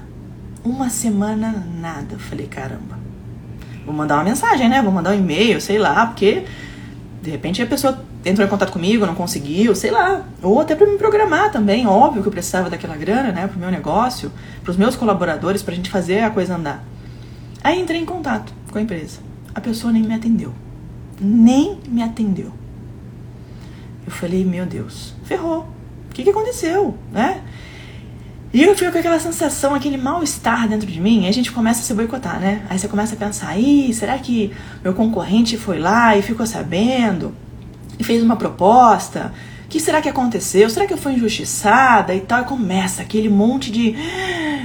Uma 0.62 0.88
semana, 0.90 1.66
nada. 1.80 2.16
Falei, 2.20 2.46
caramba. 2.46 2.96
Vou 3.84 3.92
mandar 3.92 4.14
uma 4.14 4.23
mensagem, 4.23 4.68
né? 4.68 4.80
Vou 4.80 4.92
mandar 4.92 5.11
um 5.11 5.18
e-mail, 5.18 5.61
sei 5.61 5.76
lá, 5.76 6.06
porque 6.06 6.44
de 7.20 7.30
repente 7.32 7.61
a 7.61 7.66
pessoa 7.66 8.04
entrou 8.25 8.46
em 8.46 8.49
contato 8.49 8.70
comigo, 8.70 9.04
não 9.04 9.16
conseguiu, 9.16 9.75
sei 9.75 9.90
lá. 9.90 10.23
Ou 10.40 10.61
até 10.61 10.76
para 10.76 10.87
me 10.87 10.96
programar 10.96 11.50
também, 11.50 11.84
óbvio 11.84 12.23
que 12.23 12.28
eu 12.28 12.32
precisava 12.32 12.70
daquela 12.70 12.94
grana, 12.94 13.32
né, 13.32 13.49
pro 13.49 13.58
meu 13.58 13.73
negócio, 13.73 14.30
pros 14.62 14.76
meus 14.76 14.94
colaboradores, 14.94 15.64
pra 15.64 15.75
gente 15.75 15.90
fazer 15.90 16.20
a 16.20 16.30
coisa 16.30 16.54
andar. 16.54 16.84
Aí 17.61 17.80
entrei 17.80 17.99
em 17.99 18.06
contato 18.06 18.52
com 18.70 18.78
a 18.78 18.80
empresa. 18.80 19.33
A 19.54 19.61
pessoa 19.61 19.92
nem 19.92 20.02
me 20.02 20.14
atendeu. 20.14 20.52
Nem 21.20 21.78
me 21.88 22.02
atendeu. 22.02 22.52
Eu 24.06 24.12
falei, 24.12 24.44
meu 24.44 24.66
Deus, 24.66 25.14
ferrou. 25.25 25.68
O 26.11 26.14
que, 26.14 26.23
que 26.23 26.30
aconteceu, 26.30 26.96
né? 27.12 27.42
E 28.52 28.62
eu 28.62 28.76
fico 28.76 28.92
com 28.92 28.99
aquela 28.99 29.18
sensação, 29.18 29.75
aquele 29.75 29.96
mal-estar 29.96 30.68
dentro 30.68 30.87
de 30.87 31.00
mim, 31.00 31.25
e 31.25 31.28
a 31.28 31.32
gente 31.32 31.50
começa 31.50 31.80
a 31.80 31.82
se 31.82 31.92
boicotar, 31.92 32.38
né? 32.38 32.64
Aí 32.70 32.78
você 32.78 32.87
começa 32.87 33.14
a 33.14 33.18
pensar, 33.18 33.58
Ih, 33.58 33.92
será 33.92 34.16
que 34.16 34.52
meu 34.82 34.94
concorrente 34.94 35.56
foi 35.56 35.80
lá 35.80 36.16
e 36.16 36.23
ficou 36.23 36.46
sabendo? 36.46 37.34
E 37.99 38.04
fez 38.04 38.23
uma 38.23 38.37
proposta? 38.37 39.32
O 39.64 39.68
que 39.68 39.80
será 39.80 40.00
que 40.00 40.08
aconteceu? 40.08 40.70
Será 40.70 40.87
que 40.87 40.92
eu 40.92 40.99
fui 40.99 41.14
injustiçada 41.14 42.14
e 42.14 42.20
tal? 42.20 42.42
E 42.42 42.44
começa 42.44 43.02
aquele 43.02 43.28
monte 43.28 43.73
de 43.73 43.96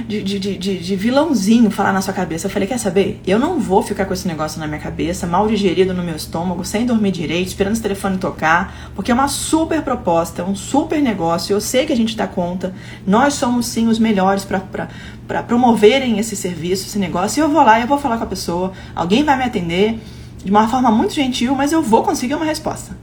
de, 0.06 0.22
de, 0.22 0.38
de, 0.38 0.78
de, 0.78 0.96
vilãozinho 0.96 1.70
falar 1.70 1.92
na 1.92 2.00
sua 2.00 2.12
cabeça. 2.12 2.46
Eu 2.46 2.50
falei, 2.50 2.66
quer 2.66 2.78
saber? 2.78 3.20
Eu 3.26 3.38
não 3.38 3.58
vou 3.58 3.82
ficar 3.82 4.04
com 4.04 4.12
esse 4.12 4.26
negócio 4.26 4.60
na 4.60 4.66
minha 4.66 4.80
cabeça, 4.80 5.26
mal 5.26 5.48
digerido 5.48 5.94
no 5.94 6.02
meu 6.02 6.16
estômago, 6.16 6.64
sem 6.64 6.84
dormir 6.84 7.12
direito, 7.12 7.48
esperando 7.48 7.72
esse 7.72 7.82
telefone 7.82 8.18
tocar, 8.18 8.90
porque 8.94 9.10
é 9.10 9.14
uma 9.14 9.28
super 9.28 9.82
proposta, 9.82 10.42
é 10.42 10.44
um 10.44 10.54
super 10.54 11.00
negócio. 11.00 11.52
Eu 11.52 11.60
sei 11.60 11.86
que 11.86 11.92
a 11.92 11.96
gente 11.96 12.16
dá 12.16 12.26
conta. 12.26 12.74
Nós 13.06 13.34
somos 13.34 13.66
sim 13.66 13.88
os 13.88 13.98
melhores 13.98 14.44
para 14.44 15.42
promoverem 15.42 16.18
esse 16.18 16.36
serviço, 16.36 16.86
esse 16.86 16.98
negócio. 16.98 17.40
E 17.40 17.42
eu 17.42 17.48
vou 17.48 17.62
lá 17.62 17.80
eu 17.80 17.86
vou 17.86 17.98
falar 17.98 18.18
com 18.18 18.24
a 18.24 18.28
pessoa. 18.28 18.72
Alguém 18.94 19.24
vai 19.24 19.36
me 19.36 19.44
atender 19.44 19.98
de 20.44 20.50
uma 20.50 20.68
forma 20.68 20.90
muito 20.90 21.14
gentil, 21.14 21.54
mas 21.54 21.72
eu 21.72 21.82
vou 21.82 22.02
conseguir 22.02 22.34
uma 22.34 22.44
resposta. 22.44 22.96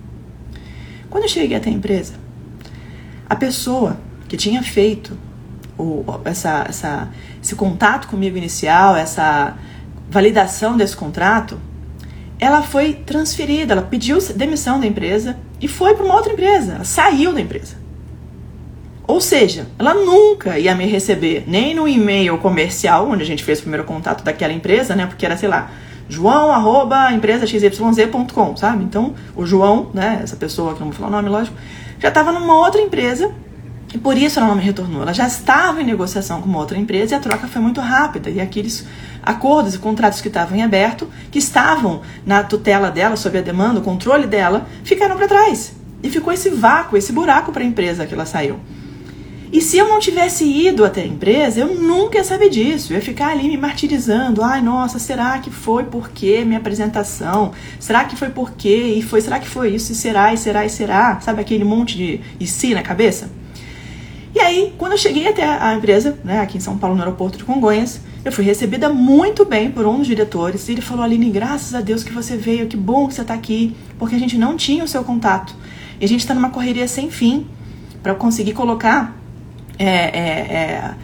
Quando 1.09 1.23
eu 1.23 1.29
cheguei 1.29 1.57
até 1.57 1.69
a 1.69 1.73
empresa, 1.73 2.13
a 3.29 3.35
pessoa 3.35 3.97
que 4.27 4.35
tinha 4.35 4.61
feito 4.61 5.17
o, 5.77 6.03
essa, 6.25 6.65
essa, 6.67 7.09
esse 7.41 7.55
contato 7.55 8.07
comigo 8.07 8.37
inicial, 8.37 8.95
essa 8.95 9.55
validação 10.09 10.77
desse 10.77 10.95
contrato, 10.95 11.59
ela 12.39 12.61
foi 12.61 12.93
transferida, 12.93 13.73
ela 13.73 13.81
pediu 13.81 14.19
demissão 14.35 14.79
da 14.79 14.85
empresa 14.85 15.37
e 15.59 15.67
foi 15.67 15.95
para 15.95 16.05
uma 16.05 16.15
outra 16.15 16.33
empresa, 16.33 16.75
ela 16.75 16.83
saiu 16.83 17.33
da 17.33 17.41
empresa. 17.41 17.75
Ou 19.07 19.21
seja, 19.21 19.67
ela 19.79 19.93
nunca 19.93 20.59
ia 20.59 20.75
me 20.75 20.85
receber 20.85 21.45
nem 21.47 21.73
no 21.73 21.87
e-mail 21.87 22.37
comercial, 22.39 23.09
onde 23.09 23.23
a 23.23 23.25
gente 23.25 23.43
fez 23.43 23.59
o 23.59 23.61
primeiro 23.61 23.85
contato 23.85 24.21
daquela 24.21 24.51
empresa, 24.51 24.95
né? 24.95 25.05
Porque 25.05 25.25
era, 25.25 25.37
sei 25.37 25.47
lá, 25.47 25.71
joão, 26.09 26.51
arroba, 26.51 27.13
empresa 27.13 27.47
xyz.com, 27.47 28.57
sabe? 28.57 28.83
Então, 28.83 29.15
o 29.33 29.45
João, 29.45 29.89
né, 29.93 30.19
essa 30.21 30.35
pessoa 30.35 30.73
que 30.73 30.81
não 30.81 30.87
vou 30.87 30.95
falar 30.95 31.07
o 31.07 31.11
nome, 31.11 31.29
lógico, 31.29 31.55
já 31.99 32.09
estava 32.09 32.33
numa 32.33 32.59
outra 32.59 32.81
empresa 32.81 33.31
e 33.93 33.97
por 33.97 34.17
isso 34.17 34.39
ela 34.39 34.49
não 34.49 34.55
me 34.55 34.63
retornou. 34.63 35.01
Ela 35.01 35.13
já 35.13 35.25
estava 35.25 35.81
em 35.81 35.85
negociação 35.85 36.41
com 36.41 36.49
uma 36.49 36.59
outra 36.59 36.77
empresa 36.77 37.15
e 37.15 37.17
a 37.17 37.19
troca 37.19 37.47
foi 37.47 37.61
muito 37.61 37.79
rápida. 37.79 38.29
E 38.29 38.39
aqueles 38.39 38.85
acordos 39.23 39.75
e 39.75 39.77
contratos 39.77 40.19
que 40.19 40.27
estavam 40.27 40.57
em 40.57 40.63
aberto, 40.63 41.09
que 41.31 41.39
estavam 41.39 42.01
na 42.25 42.43
tutela 42.43 42.91
dela, 42.91 43.15
sob 43.15 43.37
a 43.37 43.41
demanda, 43.41 43.79
o 43.79 43.83
controle 43.83 44.27
dela, 44.27 44.67
ficaram 44.83 45.15
para 45.15 45.27
trás. 45.27 45.73
E 46.03 46.09
ficou 46.09 46.33
esse 46.33 46.49
vácuo, 46.49 46.97
esse 46.97 47.13
buraco 47.13 47.51
para 47.51 47.63
a 47.63 47.65
empresa 47.65 48.05
que 48.05 48.13
ela 48.13 48.25
saiu. 48.25 48.59
E 49.51 49.61
se 49.61 49.77
eu 49.77 49.87
não 49.87 49.99
tivesse 49.99 50.43
ido 50.43 50.83
até 50.83 51.01
a 51.01 51.07
empresa, 51.07 51.61
eu 51.61 51.73
nunca 51.73 52.17
ia 52.17 52.23
saber 52.25 52.49
disso. 52.49 52.91
Eu 52.91 52.97
ia 52.97 53.01
ficar 53.01 53.29
ali 53.29 53.47
me 53.47 53.57
martirizando. 53.57 54.43
Ai, 54.43 54.61
nossa, 54.61 54.99
será 54.99 55.39
que 55.39 55.49
foi 55.49 55.85
porque 55.85 56.43
minha 56.43 56.59
apresentação? 56.59 57.53
Será 57.79 58.03
que 58.03 58.17
foi 58.17 58.29
porque? 58.29 58.67
E 58.67 59.01
foi, 59.01 59.21
será 59.21 59.39
que 59.39 59.47
foi 59.47 59.69
isso? 59.69 59.93
E 59.93 59.95
será, 59.95 60.33
e 60.33 60.37
será, 60.37 60.65
e 60.65 60.69
será? 60.69 61.21
Sabe 61.21 61.39
aquele 61.39 61.63
monte 61.63 61.95
de 61.95 62.19
e 62.37 62.45
si 62.45 62.73
na 62.73 62.81
cabeça? 62.81 63.29
E 64.35 64.39
aí, 64.39 64.73
quando 64.77 64.91
eu 64.91 64.97
cheguei 64.97 65.27
até 65.27 65.43
a 65.43 65.73
empresa, 65.73 66.17
né, 66.23 66.39
aqui 66.39 66.57
em 66.57 66.61
São 66.61 66.77
Paulo, 66.77 66.95
no 66.95 67.01
aeroporto 67.01 67.37
de 67.37 67.43
Congonhas, 67.43 68.01
eu 68.23 68.31
fui 68.31 68.43
recebida 68.43 68.89
muito 68.89 69.45
bem 69.45 69.71
por 69.71 69.85
um 69.85 69.97
dos 69.97 70.07
diretores. 70.07 70.67
E 70.67 70.73
ele 70.73 70.81
falou: 70.81 71.03
Aline, 71.03 71.29
graças 71.29 71.73
a 71.73 71.81
Deus 71.81 72.03
que 72.03 72.11
você 72.11 72.35
veio, 72.35 72.67
que 72.67 72.77
bom 72.77 73.07
que 73.07 73.13
você 73.13 73.21
está 73.21 73.33
aqui, 73.33 73.75
porque 73.97 74.15
a 74.15 74.19
gente 74.19 74.37
não 74.37 74.55
tinha 74.55 74.83
o 74.83 74.87
seu 74.87 75.03
contato. 75.03 75.55
E 75.99 76.05
a 76.05 76.07
gente 76.07 76.19
está 76.19 76.33
numa 76.33 76.49
correria 76.49 76.87
sem 76.87 77.09
fim 77.09 77.47
para 78.03 78.13
conseguir 78.13 78.53
colocar 78.53 79.17
é, 79.79 79.85
é, 79.85 80.19
é, 80.19 80.95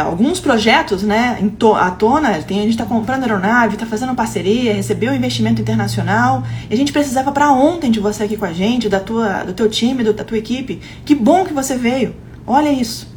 alguns 0.00 0.40
projetos 0.40 1.02
né, 1.02 1.38
à 1.76 1.90
tona. 1.90 2.42
Tem, 2.42 2.58
a 2.58 2.62
gente 2.62 2.72
está 2.72 2.84
comprando 2.84 3.22
aeronave, 3.22 3.74
está 3.74 3.86
fazendo 3.86 4.14
parceria, 4.14 4.74
recebeu 4.74 5.14
investimento 5.14 5.60
internacional. 5.60 6.42
E 6.68 6.74
a 6.74 6.76
gente 6.76 6.92
precisava 6.92 7.30
para 7.30 7.52
ontem 7.52 7.90
de 7.90 8.00
você 8.00 8.24
aqui 8.24 8.36
com 8.36 8.44
a 8.44 8.52
gente, 8.52 8.88
da 8.88 9.00
tua, 9.00 9.44
do 9.44 9.52
teu 9.52 9.68
time, 9.68 10.02
do, 10.02 10.12
da 10.12 10.24
tua 10.24 10.38
equipe. 10.38 10.80
Que 11.04 11.14
bom 11.14 11.44
que 11.44 11.52
você 11.52 11.76
veio. 11.76 12.14
Olha 12.46 12.72
isso. 12.72 13.08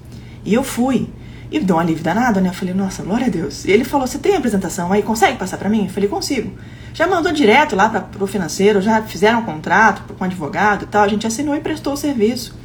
E 0.45 0.53
eu 0.53 0.63
fui. 0.63 1.09
E 1.51 1.59
deu 1.59 1.75
um 1.75 1.79
alívio 1.79 2.03
danado, 2.03 2.39
né? 2.39 2.49
Eu 2.49 2.53
falei, 2.53 2.73
nossa, 2.73 3.03
glória 3.03 3.27
a 3.27 3.29
Deus. 3.29 3.65
E 3.65 3.71
ele 3.71 3.83
falou, 3.83 4.07
você 4.07 4.17
tem 4.17 4.35
a 4.35 4.37
apresentação 4.37 4.91
aí? 4.91 5.01
Consegue 5.01 5.37
passar 5.37 5.57
para 5.57 5.67
mim? 5.67 5.85
Eu 5.85 5.89
falei, 5.89 6.07
consigo. 6.07 6.53
Já 6.93 7.07
mandou 7.07 7.31
direto 7.31 7.75
lá 7.75 7.89
para 7.89 8.23
o 8.23 8.27
financeiro, 8.27 8.81
já 8.81 9.01
fizeram 9.01 9.39
um 9.39 9.43
contrato 9.43 10.13
com 10.13 10.23
advogado 10.23 10.83
e 10.83 10.87
tal. 10.87 11.03
A 11.03 11.07
gente 11.07 11.27
assinou 11.27 11.55
e 11.55 11.59
prestou 11.59 11.93
o 11.93 11.97
serviço. 11.97 12.55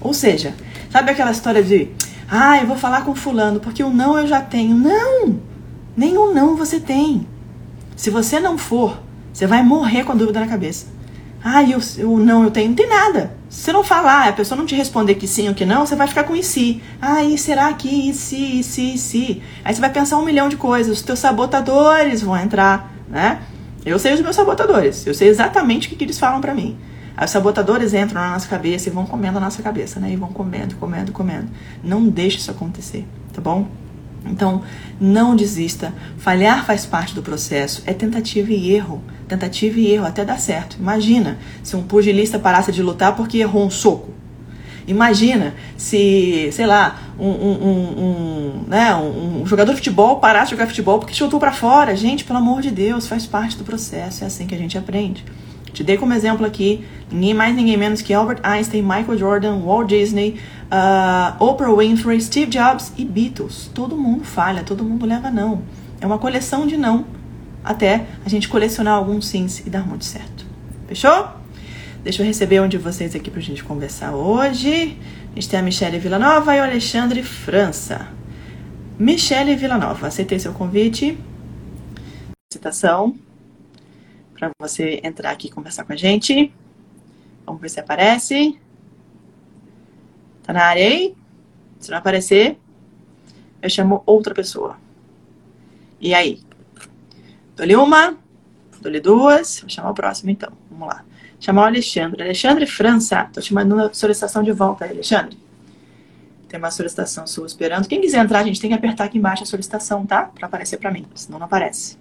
Ou 0.00 0.12
seja, 0.12 0.52
sabe 0.90 1.10
aquela 1.10 1.30
história 1.30 1.62
de, 1.62 1.88
ah, 2.36 2.58
eu 2.60 2.66
vou 2.66 2.76
falar 2.76 3.02
com 3.02 3.14
fulano, 3.14 3.60
porque 3.60 3.84
o 3.84 3.90
não 3.90 4.18
eu 4.18 4.26
já 4.26 4.40
tenho. 4.40 4.74
Não! 4.74 5.38
Nenhum 5.96 6.34
não 6.34 6.56
você 6.56 6.80
tem. 6.80 7.28
Se 7.94 8.10
você 8.10 8.40
não 8.40 8.58
for, 8.58 9.00
você 9.32 9.46
vai 9.46 9.62
morrer 9.62 10.02
com 10.02 10.10
a 10.10 10.16
dúvida 10.16 10.40
na 10.40 10.48
cabeça. 10.48 10.86
Ah, 11.44 11.62
eu, 11.62 11.78
eu 11.96 12.18
não 12.18 12.42
eu 12.42 12.50
tenho, 12.50 12.70
não 12.70 12.74
tem 12.74 12.88
nada. 12.88 13.36
Se 13.48 13.60
você 13.60 13.72
não 13.72 13.84
falar, 13.84 14.28
a 14.28 14.32
pessoa 14.32 14.58
não 14.58 14.66
te 14.66 14.74
responder 14.74 15.14
que 15.14 15.28
sim 15.28 15.48
ou 15.48 15.54
que 15.54 15.64
não, 15.64 15.86
você 15.86 15.94
vai 15.94 16.08
ficar 16.08 16.24
com 16.24 16.34
e 16.34 16.42
se. 16.42 16.82
Ah, 17.00 17.22
e 17.22 17.38
será 17.38 17.72
que 17.72 18.10
e 18.10 18.12
se, 18.12 18.58
e 18.58 18.64
se, 18.64 18.94
e 18.94 18.98
se? 18.98 19.42
Aí 19.64 19.72
você 19.72 19.80
vai 19.80 19.90
pensar 19.90 20.16
um 20.16 20.24
milhão 20.24 20.48
de 20.48 20.56
coisas. 20.56 20.92
Os 20.92 21.02
teus 21.02 21.20
sabotadores 21.20 22.20
vão 22.20 22.36
entrar, 22.36 22.92
né? 23.08 23.42
Eu 23.86 23.96
sei 23.96 24.12
os 24.12 24.20
meus 24.20 24.34
sabotadores. 24.34 25.06
Eu 25.06 25.14
sei 25.14 25.28
exatamente 25.28 25.86
o 25.86 25.90
que, 25.90 25.94
que 25.94 26.04
eles 26.04 26.18
falam 26.18 26.40
para 26.40 26.52
mim. 26.52 26.76
Os 27.22 27.30
sabotadores 27.30 27.94
entram 27.94 28.20
na 28.20 28.32
nossa 28.32 28.48
cabeça 28.48 28.88
e 28.88 28.92
vão 28.92 29.06
comendo 29.06 29.38
a 29.38 29.40
nossa 29.40 29.62
cabeça, 29.62 30.00
né? 30.00 30.12
E 30.12 30.16
vão 30.16 30.30
comendo, 30.30 30.74
comendo, 30.76 31.12
comendo. 31.12 31.48
Não 31.82 32.08
deixe 32.08 32.38
isso 32.38 32.50
acontecer, 32.50 33.06
tá 33.32 33.40
bom? 33.40 33.68
Então, 34.26 34.62
não 35.00 35.36
desista. 35.36 35.92
Falhar 36.16 36.64
faz 36.64 36.86
parte 36.86 37.14
do 37.14 37.22
processo. 37.22 37.82
É 37.86 37.92
tentativa 37.92 38.52
e 38.52 38.72
erro. 38.72 39.02
Tentativa 39.28 39.78
e 39.78 39.92
erro 39.92 40.06
até 40.06 40.24
dar 40.24 40.38
certo. 40.38 40.76
Imagina 40.78 41.38
se 41.62 41.76
um 41.76 41.82
pugilista 41.82 42.38
parasse 42.38 42.72
de 42.72 42.82
lutar 42.82 43.14
porque 43.14 43.38
errou 43.38 43.64
um 43.64 43.70
soco. 43.70 44.12
Imagina 44.86 45.54
se, 45.78 46.50
sei 46.52 46.66
lá, 46.66 46.98
um, 47.18 47.28
um, 47.28 47.98
um, 47.98 48.64
né, 48.66 48.94
um, 48.94 49.46
jogador 49.46 49.70
de 49.70 49.78
futebol 49.78 50.16
parasse 50.16 50.46
de 50.46 50.50
jogar 50.56 50.66
futebol 50.66 50.98
porque 50.98 51.14
chutou 51.14 51.40
para 51.40 51.52
fora. 51.52 51.96
Gente, 51.96 52.24
pelo 52.24 52.38
amor 52.38 52.60
de 52.60 52.70
Deus, 52.70 53.06
faz 53.06 53.24
parte 53.24 53.56
do 53.56 53.64
processo. 53.64 54.24
É 54.24 54.26
assim 54.26 54.46
que 54.46 54.54
a 54.54 54.58
gente 54.58 54.76
aprende. 54.76 55.24
Te 55.74 55.82
dei 55.82 55.98
como 55.98 56.14
exemplo 56.14 56.46
aqui 56.46 56.84
ninguém 57.10 57.34
mais, 57.34 57.54
ninguém 57.54 57.76
menos 57.76 58.00
que 58.00 58.14
Albert 58.14 58.38
Einstein, 58.44 58.80
Michael 58.80 59.18
Jordan, 59.18 59.58
Walt 59.58 59.88
Disney, 59.88 60.40
uh, 60.70 61.44
Oprah 61.44 61.74
Winfrey, 61.74 62.20
Steve 62.20 62.50
Jobs 62.50 62.92
e 62.96 63.04
Beatles. 63.04 63.70
Todo 63.74 63.96
mundo 63.96 64.24
falha, 64.24 64.62
todo 64.62 64.84
mundo 64.84 65.04
leva 65.04 65.30
não. 65.30 65.62
É 66.00 66.06
uma 66.06 66.18
coleção 66.18 66.66
de 66.66 66.76
não 66.76 67.04
até 67.64 68.06
a 68.24 68.28
gente 68.28 68.48
colecionar 68.48 68.94
alguns 68.94 69.26
sims 69.26 69.66
e 69.66 69.70
dar 69.70 69.84
muito 69.86 70.04
certo. 70.04 70.46
Fechou? 70.86 71.28
Deixa 72.04 72.22
eu 72.22 72.26
receber 72.26 72.60
um 72.60 72.68
de 72.68 72.78
vocês 72.78 73.16
aqui 73.16 73.30
pra 73.30 73.40
gente 73.40 73.64
conversar 73.64 74.14
hoje. 74.14 74.96
A 75.32 75.34
gente 75.34 75.48
tem 75.48 75.58
a 75.58 75.62
Michelle 75.62 75.98
Villanova 75.98 76.54
e 76.54 76.60
o 76.60 76.62
Alexandre 76.62 77.22
França. 77.22 78.06
Michelle 78.96 79.56
Villanova, 79.56 80.06
aceitei 80.06 80.38
seu 80.38 80.52
convite. 80.52 81.18
Citação 82.52 83.16
para 84.50 84.68
você 84.68 85.00
entrar 85.02 85.30
aqui 85.30 85.48
e 85.48 85.50
conversar 85.50 85.84
com 85.84 85.92
a 85.92 85.96
gente. 85.96 86.52
Vamos 87.46 87.60
ver 87.60 87.68
se 87.68 87.80
aparece. 87.80 88.58
Tá 90.42 90.52
na 90.52 90.64
área 90.64 90.86
aí? 90.86 91.14
Se 91.78 91.90
não 91.90 91.98
aparecer, 91.98 92.58
eu 93.60 93.70
chamo 93.70 94.02
outra 94.06 94.34
pessoa. 94.34 94.76
E 96.00 96.14
aí? 96.14 96.42
Dou-lhe 97.56 97.76
uma, 97.76 98.16
dou-lhe 98.80 99.00
duas, 99.00 99.60
vou 99.60 99.70
chamar 99.70 99.90
o 99.90 99.94
próximo 99.94 100.30
então. 100.30 100.52
Vamos 100.70 100.88
lá. 100.88 101.04
Chamar 101.40 101.62
o 101.62 101.66
Alexandre. 101.66 102.22
Alexandre 102.22 102.66
França, 102.66 103.28
tô 103.32 103.40
te 103.40 103.52
mandando 103.54 103.82
a 103.82 103.94
solicitação 103.94 104.42
de 104.42 104.52
volta 104.52 104.84
Alexandre. 104.84 105.38
Tem 106.48 106.58
uma 106.58 106.70
solicitação 106.70 107.26
sua 107.26 107.46
esperando. 107.46 107.88
Quem 107.88 108.00
quiser 108.00 108.22
entrar, 108.22 108.40
a 108.40 108.44
gente 108.44 108.60
tem 108.60 108.70
que 108.70 108.76
apertar 108.76 109.04
aqui 109.04 109.18
embaixo 109.18 109.42
a 109.42 109.46
solicitação, 109.46 110.06
tá? 110.06 110.24
Para 110.24 110.46
aparecer 110.46 110.78
para 110.78 110.90
mim, 110.90 111.06
senão 111.14 111.38
não 111.38 111.46
aparece. 111.46 111.98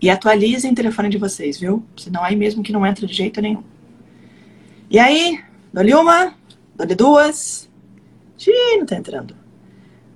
E 0.00 0.08
atualizem 0.08 0.72
o 0.72 0.74
telefone 0.74 1.08
de 1.08 1.18
vocês, 1.18 1.58
viu? 1.58 1.84
Senão 1.96 2.22
aí 2.22 2.36
mesmo 2.36 2.62
que 2.62 2.72
não 2.72 2.86
entra 2.86 3.06
de 3.06 3.12
jeito 3.12 3.40
nenhum. 3.40 3.62
E 4.90 4.98
aí, 4.98 5.42
dou-lhe 5.72 5.94
uma, 5.94 6.34
dou-lhe 6.74 6.94
duas. 6.94 7.68
Xiii, 8.36 8.78
não 8.78 8.86
tá 8.86 8.96
entrando. 8.96 9.32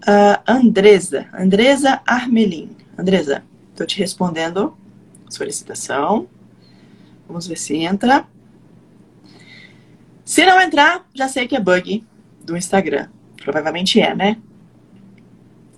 Uh, 0.03 0.41
Andresa, 0.47 1.29
Andresa 1.33 2.01
Armelin. 2.07 2.77
Andresa, 2.97 3.45
tô 3.77 3.85
te 3.85 3.99
respondendo 3.99 4.77
solicitação. 5.29 6.29
Vamos 7.27 7.47
ver 7.47 7.57
se 7.57 7.77
entra. 7.77 8.27
Se 10.25 10.45
não 10.45 10.61
entrar, 10.61 11.07
já 11.15 11.29
sei 11.29 11.49
que 11.49 11.57
é 11.57 11.61
bug 11.61 12.05
do 12.45 12.57
Instagram. 12.57 13.09
Provavelmente 13.43 14.01
é, 14.01 14.15
né? 14.15 14.37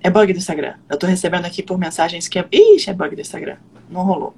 É 0.01 0.11
bug 0.11 0.33
do 0.33 0.39
Instagram. 0.39 0.75
Eu 0.89 0.99
tô 0.99 1.07
recebendo 1.07 1.47
aqui 1.47 1.63
por 1.63 1.79
mensagens 1.79 2.29
que 2.29 2.39
é. 2.39 2.47
Ixi, 2.53 2.91
é 2.91 2.95
bug 2.95 3.15
do 3.15 3.21
Instagram. 3.21 3.57
Não 3.89 4.03
rolou. 4.03 4.35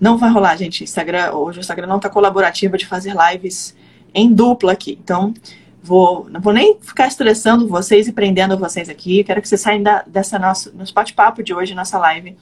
Não 0.00 0.16
vai 0.16 0.30
rolar, 0.30 0.56
gente. 0.56 0.84
Instagram, 0.84 1.32
hoje 1.32 1.58
o 1.58 1.60
Instagram 1.60 1.86
não 1.86 2.00
tá 2.00 2.08
colaborativo 2.08 2.78
de 2.78 2.86
fazer 2.86 3.14
lives 3.14 3.76
em 4.14 4.32
dupla 4.32 4.72
aqui. 4.72 4.98
Então, 5.02 5.34
vou, 5.82 6.28
não 6.30 6.40
vou 6.40 6.52
nem 6.52 6.78
ficar 6.80 7.06
estressando 7.06 7.68
vocês 7.68 8.08
e 8.08 8.12
prendendo 8.12 8.56
vocês 8.56 8.88
aqui. 8.88 9.22
Quero 9.24 9.42
que 9.42 9.48
vocês 9.48 9.60
saiam 9.60 9.82
da, 9.82 10.02
dessa 10.06 10.38
nossa, 10.38 10.72
nosso 10.72 10.94
bate-papo 10.94 11.42
de 11.42 11.52
hoje, 11.52 11.74
nossa 11.74 11.98
live, 11.98 12.36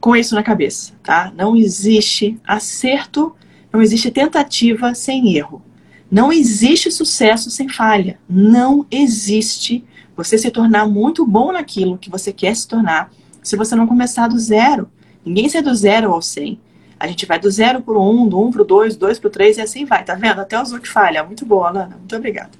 com 0.00 0.16
isso 0.16 0.34
na 0.34 0.42
cabeça, 0.42 0.92
tá? 1.02 1.32
Não 1.36 1.54
existe 1.54 2.38
acerto, 2.44 3.34
não 3.72 3.80
existe 3.80 4.10
tentativa 4.10 4.94
sem 4.94 5.36
erro. 5.36 5.62
Não 6.10 6.32
existe 6.32 6.90
sucesso 6.90 7.50
sem 7.50 7.68
falha. 7.68 8.18
Não 8.28 8.84
existe 8.90 9.84
você 10.14 10.36
se 10.36 10.50
tornar 10.50 10.86
muito 10.86 11.24
bom 11.24 11.52
naquilo 11.52 11.96
que 11.96 12.10
você 12.10 12.32
quer 12.32 12.54
se 12.54 12.68
tornar 12.68 13.10
se 13.42 13.56
você 13.56 13.74
não 13.74 13.86
começar 13.86 14.28
do 14.28 14.38
zero. 14.38 14.90
Ninguém 15.24 15.48
sai 15.48 15.62
do 15.62 15.74
zero 15.74 16.12
ao 16.12 16.20
100. 16.20 16.58
A 16.98 17.06
gente 17.06 17.26
vai 17.26 17.38
do 17.38 17.50
zero 17.50 17.82
para 17.82 17.94
o 17.94 18.10
um, 18.10 18.28
do 18.28 18.40
um 18.40 18.50
para 18.50 18.62
o 18.62 18.64
dois, 18.64 18.96
dois 18.96 19.18
para 19.18 19.28
o 19.28 19.30
três 19.30 19.58
e 19.58 19.60
assim 19.60 19.84
vai. 19.84 20.04
Tá 20.04 20.14
vendo? 20.14 20.40
Até 20.40 20.60
o 20.60 20.64
Zuc 20.64 20.86
falha. 20.86 21.24
Muito 21.24 21.44
boa, 21.44 21.68
Alana. 21.68 21.96
Muito 21.96 22.14
obrigada. 22.14 22.50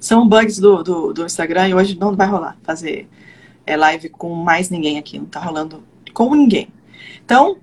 São 0.00 0.28
bugs 0.28 0.58
do, 0.58 0.82
do, 0.82 1.12
do, 1.12 1.24
Instagram 1.24 1.68
e 1.68 1.74
hoje 1.74 1.98
não 1.98 2.14
vai 2.14 2.26
rolar 2.26 2.56
fazer 2.62 3.08
é, 3.66 3.76
live 3.76 4.08
com 4.10 4.34
mais 4.34 4.70
ninguém 4.70 4.98
aqui. 4.98 5.18
Não 5.18 5.26
tá 5.26 5.40
rolando 5.40 5.82
com 6.12 6.34
ninguém. 6.34 6.68
Então, 7.24 7.56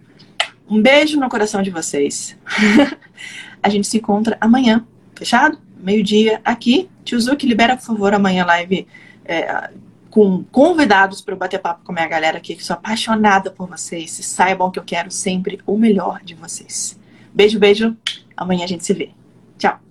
um 0.68 0.82
beijo 0.82 1.20
no 1.20 1.30
coração 1.30 1.62
de 1.62 1.70
vocês. 1.70 2.38
A 3.62 3.70
gente 3.70 3.88
se 3.88 3.98
encontra 3.98 4.38
amanhã, 4.42 4.86
fechado? 5.16 5.58
Meio-dia 5.78 6.42
aqui. 6.44 6.90
Tio 7.04 7.20
Zuki, 7.20 7.48
libera, 7.48 7.76
por 7.78 7.84
favor, 7.86 8.14
amanhã 8.14 8.44
live 8.46 8.88
é, 9.24 9.70
com 10.16 10.46
convidados 10.46 11.20
para 11.20 11.34
eu 11.34 11.38
bater 11.38 11.60
papo 11.60 11.84
com 11.84 11.92
a 11.92 11.96
minha 11.96 12.08
galera 12.08 12.38
aqui, 12.38 12.56
que 12.56 12.64
sou 12.64 12.74
apaixonada 12.74 13.52
por 13.52 13.68
vocês. 13.68 14.18
E 14.18 14.24
saibam 14.24 14.72
que 14.72 14.80
eu 14.80 14.84
quero 14.84 15.12
sempre 15.12 15.60
o 15.68 15.78
melhor 15.78 16.22
de 16.24 16.34
vocês. 16.34 16.98
Beijo, 17.34 17.60
beijo. 17.60 17.98
Amanhã 18.38 18.64
a 18.64 18.68
gente 18.68 18.86
se 18.86 18.94
vê. 18.94 19.10
Tchau. 19.58 19.85